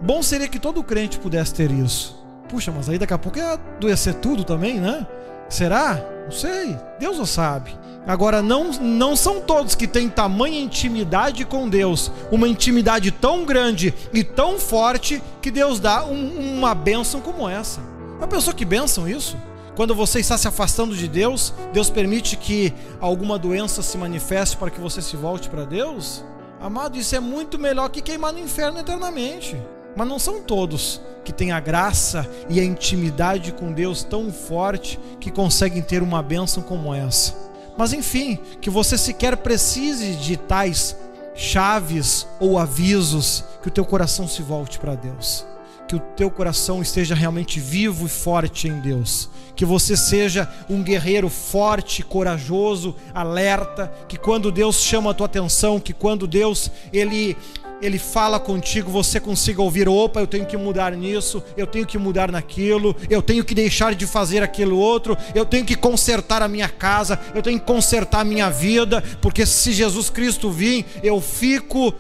Bom 0.01 0.21
seria 0.21 0.49
que 0.49 0.59
todo 0.59 0.83
crente 0.83 1.19
pudesse 1.19 1.55
ter 1.55 1.71
isso. 1.71 2.21
Puxa, 2.49 2.73
mas 2.73 2.89
aí 2.89 2.99
daqui 2.99 3.15
a 3.15 3.19
pouco 3.19 3.39
ia 3.39 3.53
adoecer 3.53 4.15
tudo 4.15 4.43
também, 4.43 4.81
né? 4.81 5.07
Será? 5.49 6.03
Não 6.25 6.33
sei. 6.33 6.77
Deus 6.99 7.19
o 7.19 7.27
sabe. 7.27 7.77
Agora, 8.05 8.43
não, 8.43 8.73
não 8.73 9.15
são 9.15 9.41
todos 9.41 9.77
que 9.77 9.87
têm 9.87 10.09
tamanha 10.09 10.61
intimidade 10.61 11.45
com 11.45 11.69
Deus, 11.69 12.11
uma 12.33 12.49
intimidade 12.49 13.13
tão 13.13 13.45
grande 13.45 13.95
e 14.13 14.25
tão 14.25 14.59
forte 14.59 15.23
que 15.41 15.53
Deus 15.53 15.79
dá 15.79 16.05
um, 16.05 16.57
uma 16.59 16.75
bênção 16.75 17.21
como 17.21 17.49
essa. 17.49 17.81
Uma 18.19 18.27
pessoa 18.27 18.55
que 18.55 18.65
bênção 18.65 19.09
isso? 19.09 19.37
Quando 19.75 19.95
você 19.95 20.21
está 20.21 20.37
se 20.37 20.47
afastando 20.47 20.95
de 20.95 21.09
Deus, 21.09 21.55
Deus 21.73 21.89
permite 21.89 22.37
que 22.37 22.75
alguma 23.01 23.39
doença 23.39 23.83
se 23.83 23.97
manifeste 23.97 24.57
para 24.57 24.71
que 24.71 24.81
você 24.81 25.01
se 25.01 25.17
volte 25.17 25.49
para 25.49 25.65
Deus? 25.65 26.23
Amado, 26.61 26.99
isso 26.99 27.17
é 27.17 27.21
muito 27.21 27.59
melhor 27.59 27.89
que 27.89 28.03
queimar 28.03 28.33
no 28.33 28.39
inferno 28.39 28.79
eternamente. 28.79 29.57
Mas 29.97 30.07
não 30.07 30.19
são 30.19 30.43
todos 30.43 31.01
que 31.25 31.33
têm 31.33 31.53
a 31.53 31.61
graça 31.61 32.29
e 32.49 32.61
a 32.61 32.65
intimidade 32.65 33.53
com 33.53 33.73
Deus 33.73 34.05
tão 34.05 34.31
forte 34.31 34.99
que 35.19 35.31
conseguem 35.31 35.83
ter 35.83 36.03
uma 36.03 36.23
bênção 36.23 36.63
como 36.63 36.95
essa. 36.95 37.35
Mas 37.77 37.93
enfim, 37.93 38.39
que 38.61 38.69
você 38.69 38.99
sequer 38.99 39.39
precise 39.39 40.17
de 40.17 40.37
tais 40.37 40.97
chaves 41.35 42.27
ou 42.39 42.59
avisos 42.59 43.45
que 43.63 43.69
o 43.69 43.71
teu 43.71 43.85
coração 43.85 44.29
se 44.29 44.43
volte 44.43 44.79
para 44.79 44.95
Deus. 44.95 45.47
Que 45.93 45.97
o 45.97 46.01
teu 46.17 46.31
coração 46.31 46.81
esteja 46.81 47.15
realmente 47.15 47.61
vivo 47.61 48.07
e 48.07 48.09
forte 48.09 48.67
em 48.67 48.81
Deus. 48.81 49.29
Que 49.55 49.63
você 49.63 49.95
seja 49.95 50.51
um 50.67 50.83
guerreiro 50.83 51.29
forte, 51.29 52.03
corajoso, 52.03 52.97
alerta, 53.13 53.93
que 54.09 54.17
quando 54.17 54.51
Deus 54.51 54.77
chama 54.81 55.11
a 55.11 55.15
tua 55.15 55.27
atenção, 55.27 55.79
que 55.79 55.93
quando 55.93 56.27
Deus 56.27 56.71
ele 56.95 57.37
ele 57.83 57.99
fala 57.99 58.41
contigo, 58.41 58.91
você 58.91 59.21
consiga 59.21 59.61
ouvir: 59.61 59.87
opa, 59.87 60.21
eu 60.21 60.27
tenho 60.27 60.47
que 60.47 60.57
mudar 60.57 60.93
nisso, 60.93 61.43
eu 61.59 61.67
tenho 61.67 61.85
que 61.85 61.99
mudar 61.99 62.33
naquilo, 62.33 62.97
eu 63.11 63.21
tenho 63.21 63.45
que 63.45 63.55
deixar 63.55 63.95
de 63.95 64.07
fazer 64.07 64.43
aquilo 64.43 64.79
outro, 64.79 65.15
eu 65.35 65.45
tenho 65.45 65.67
que 65.67 65.75
consertar 65.75 66.41
a 66.41 66.49
minha 66.49 66.71
casa, 66.71 67.21
eu 67.35 67.43
tenho 67.43 67.61
que 67.61 67.67
consertar 67.67 68.21
a 68.21 68.25
minha 68.25 68.49
vida, 68.49 69.05
porque 69.21 69.45
se 69.45 69.75
Jesus 69.75 70.09
Cristo 70.09 70.51
vir, 70.51 70.87
eu 71.03 71.21
fico 71.21 71.93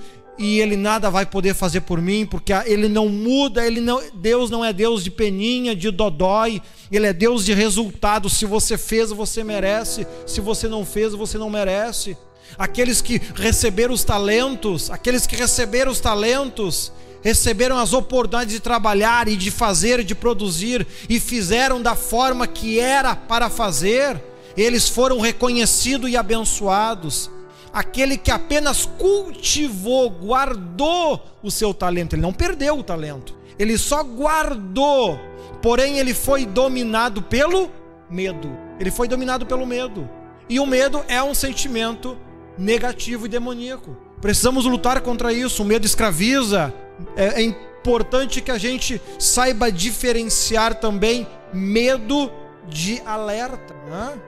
e 0.42 0.60
ele 0.60 0.76
nada 0.76 1.08
vai 1.08 1.24
poder 1.24 1.54
fazer 1.54 1.82
por 1.82 2.02
mim, 2.02 2.26
porque 2.26 2.52
ele 2.66 2.88
não 2.88 3.08
muda, 3.08 3.64
ele 3.64 3.80
não, 3.80 4.02
Deus 4.14 4.50
não 4.50 4.64
é 4.64 4.72
Deus 4.72 5.04
de 5.04 5.10
peninha, 5.10 5.74
de 5.74 5.90
dodói, 5.90 6.60
ele 6.90 7.06
é 7.06 7.12
Deus 7.12 7.44
de 7.44 7.54
resultado. 7.54 8.28
Se 8.28 8.44
você 8.44 8.76
fez, 8.76 9.10
você 9.10 9.44
merece, 9.44 10.06
se 10.26 10.40
você 10.40 10.68
não 10.68 10.84
fez, 10.84 11.14
você 11.14 11.38
não 11.38 11.48
merece 11.48 12.16
aqueles 12.58 13.00
que 13.00 13.20
receberam 13.34 13.94
os 13.94 14.04
talentos, 14.04 14.90
aqueles 14.90 15.26
que 15.26 15.36
receberam 15.36 15.90
os 15.90 16.00
talentos, 16.00 16.92
receberam 17.22 17.78
as 17.78 17.92
oportunidades 17.92 18.54
de 18.54 18.60
trabalhar 18.60 19.28
e 19.28 19.36
de 19.36 19.50
fazer, 19.50 20.00
e 20.00 20.04
de 20.04 20.14
produzir 20.14 20.86
e 21.08 21.20
fizeram 21.20 21.80
da 21.80 21.94
forma 21.94 22.46
que 22.46 22.80
era 22.80 23.14
para 23.14 23.48
fazer, 23.48 24.22
eles 24.56 24.88
foram 24.88 25.20
reconhecidos 25.20 26.10
e 26.10 26.16
abençoados. 26.16 27.30
Aquele 27.72 28.16
que 28.16 28.30
apenas 28.30 28.84
cultivou, 28.84 30.10
guardou 30.10 31.22
o 31.42 31.50
seu 31.50 31.72
talento, 31.72 32.14
ele 32.14 32.22
não 32.22 32.32
perdeu 32.32 32.78
o 32.78 32.82
talento, 32.82 33.34
ele 33.58 33.78
só 33.78 34.02
guardou, 34.02 35.18
porém 35.62 35.98
ele 35.98 36.12
foi 36.12 36.44
dominado 36.44 37.22
pelo 37.22 37.70
medo. 38.10 38.56
Ele 38.78 38.90
foi 38.90 39.08
dominado 39.08 39.46
pelo 39.46 39.66
medo. 39.66 40.08
E 40.48 40.60
o 40.60 40.66
medo 40.66 41.02
é 41.08 41.22
um 41.22 41.34
sentimento 41.34 42.18
negativo 42.58 43.26
e 43.26 43.28
demoníaco. 43.28 43.96
Precisamos 44.20 44.64
lutar 44.64 45.00
contra 45.00 45.32
isso. 45.32 45.62
O 45.62 45.66
medo 45.66 45.86
escraviza. 45.86 46.72
É, 47.16 47.40
é 47.40 47.42
importante 47.42 48.40
que 48.40 48.50
a 48.50 48.58
gente 48.58 49.00
saiba 49.18 49.72
diferenciar 49.72 50.74
também 50.74 51.26
medo 51.52 52.30
de 52.68 53.00
alerta. 53.06 53.74
Né? 53.86 54.20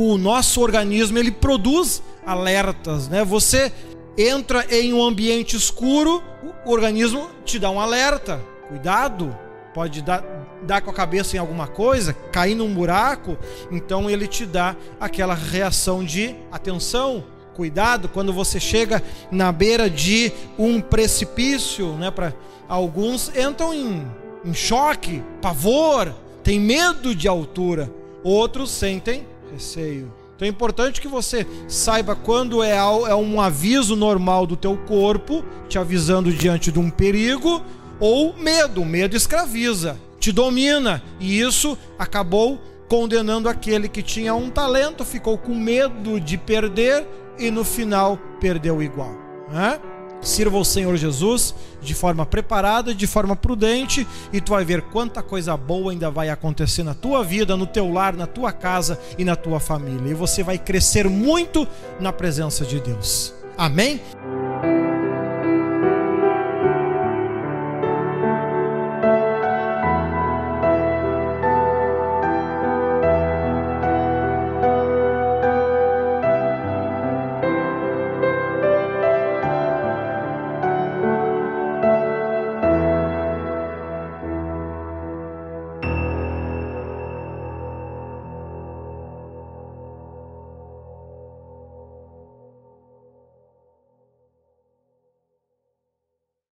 O 0.00 0.16
nosso 0.16 0.60
organismo 0.60 1.18
ele 1.18 1.32
produz 1.32 2.00
alertas. 2.24 3.08
Né? 3.08 3.24
Você 3.24 3.72
entra 4.16 4.64
em 4.70 4.92
um 4.92 5.02
ambiente 5.02 5.56
escuro, 5.56 6.22
o 6.64 6.70
organismo 6.70 7.28
te 7.44 7.58
dá 7.58 7.68
um 7.68 7.80
alerta. 7.80 8.40
Cuidado, 8.68 9.36
pode 9.74 10.00
dar, 10.00 10.22
dar 10.62 10.82
com 10.82 10.90
a 10.92 10.94
cabeça 10.94 11.34
em 11.34 11.40
alguma 11.40 11.66
coisa, 11.66 12.12
cair 12.30 12.54
num 12.54 12.72
buraco, 12.72 13.36
então 13.72 14.08
ele 14.08 14.28
te 14.28 14.46
dá 14.46 14.76
aquela 15.00 15.34
reação 15.34 16.04
de 16.04 16.32
atenção 16.52 17.24
cuidado 17.56 18.08
quando 18.08 18.32
você 18.32 18.60
chega 18.60 19.02
na 19.32 19.50
beira 19.50 19.90
de 19.90 20.32
um 20.56 20.80
precipício, 20.80 21.94
né? 21.94 22.08
Para 22.08 22.32
alguns 22.68 23.36
entram 23.36 23.74
em, 23.74 24.06
em 24.44 24.54
choque, 24.54 25.24
pavor, 25.42 26.14
tem 26.44 26.60
medo 26.60 27.16
de 27.16 27.26
altura, 27.26 27.90
outros 28.22 28.70
sentem 28.70 29.26
receio. 29.52 30.12
Então 30.36 30.46
é 30.46 30.48
importante 30.48 31.00
que 31.00 31.08
você 31.08 31.44
saiba 31.66 32.14
quando 32.14 32.62
é, 32.62 32.76
é 32.76 33.14
um 33.14 33.40
aviso 33.40 33.96
normal 33.96 34.46
do 34.46 34.56
teu 34.56 34.76
corpo, 34.76 35.44
te 35.68 35.78
avisando 35.78 36.32
diante 36.32 36.70
de 36.70 36.78
um 36.78 36.90
perigo, 36.90 37.60
ou 37.98 38.32
medo. 38.34 38.82
O 38.82 38.86
medo 38.86 39.16
escraviza, 39.16 39.98
te 40.20 40.30
domina, 40.30 41.02
e 41.18 41.40
isso 41.40 41.76
acabou 41.98 42.60
condenando 42.88 43.48
aquele 43.48 43.88
que 43.88 44.02
tinha 44.02 44.34
um 44.34 44.48
talento, 44.48 45.04
ficou 45.04 45.36
com 45.36 45.54
medo 45.54 46.20
de 46.20 46.38
perder 46.38 47.06
e 47.38 47.50
no 47.50 47.64
final 47.64 48.18
perdeu 48.40 48.82
igual. 48.82 49.12
Né? 49.50 49.78
Sirva 50.20 50.58
o 50.58 50.64
Senhor 50.64 50.96
Jesus 50.96 51.54
de 51.80 51.94
forma 51.94 52.26
preparada, 52.26 52.94
de 52.94 53.06
forma 53.06 53.36
prudente, 53.36 54.06
e 54.32 54.40
tu 54.40 54.50
vai 54.50 54.64
ver 54.64 54.82
quanta 54.82 55.22
coisa 55.22 55.56
boa 55.56 55.92
ainda 55.92 56.10
vai 56.10 56.28
acontecer 56.28 56.82
na 56.82 56.94
tua 56.94 57.22
vida, 57.22 57.56
no 57.56 57.66
teu 57.66 57.90
lar, 57.92 58.14
na 58.14 58.26
tua 58.26 58.52
casa 58.52 58.98
e 59.16 59.24
na 59.24 59.36
tua 59.36 59.60
família. 59.60 60.10
E 60.10 60.14
você 60.14 60.42
vai 60.42 60.58
crescer 60.58 61.08
muito 61.08 61.66
na 62.00 62.12
presença 62.12 62.64
de 62.64 62.80
Deus. 62.80 63.32
Amém? 63.56 64.00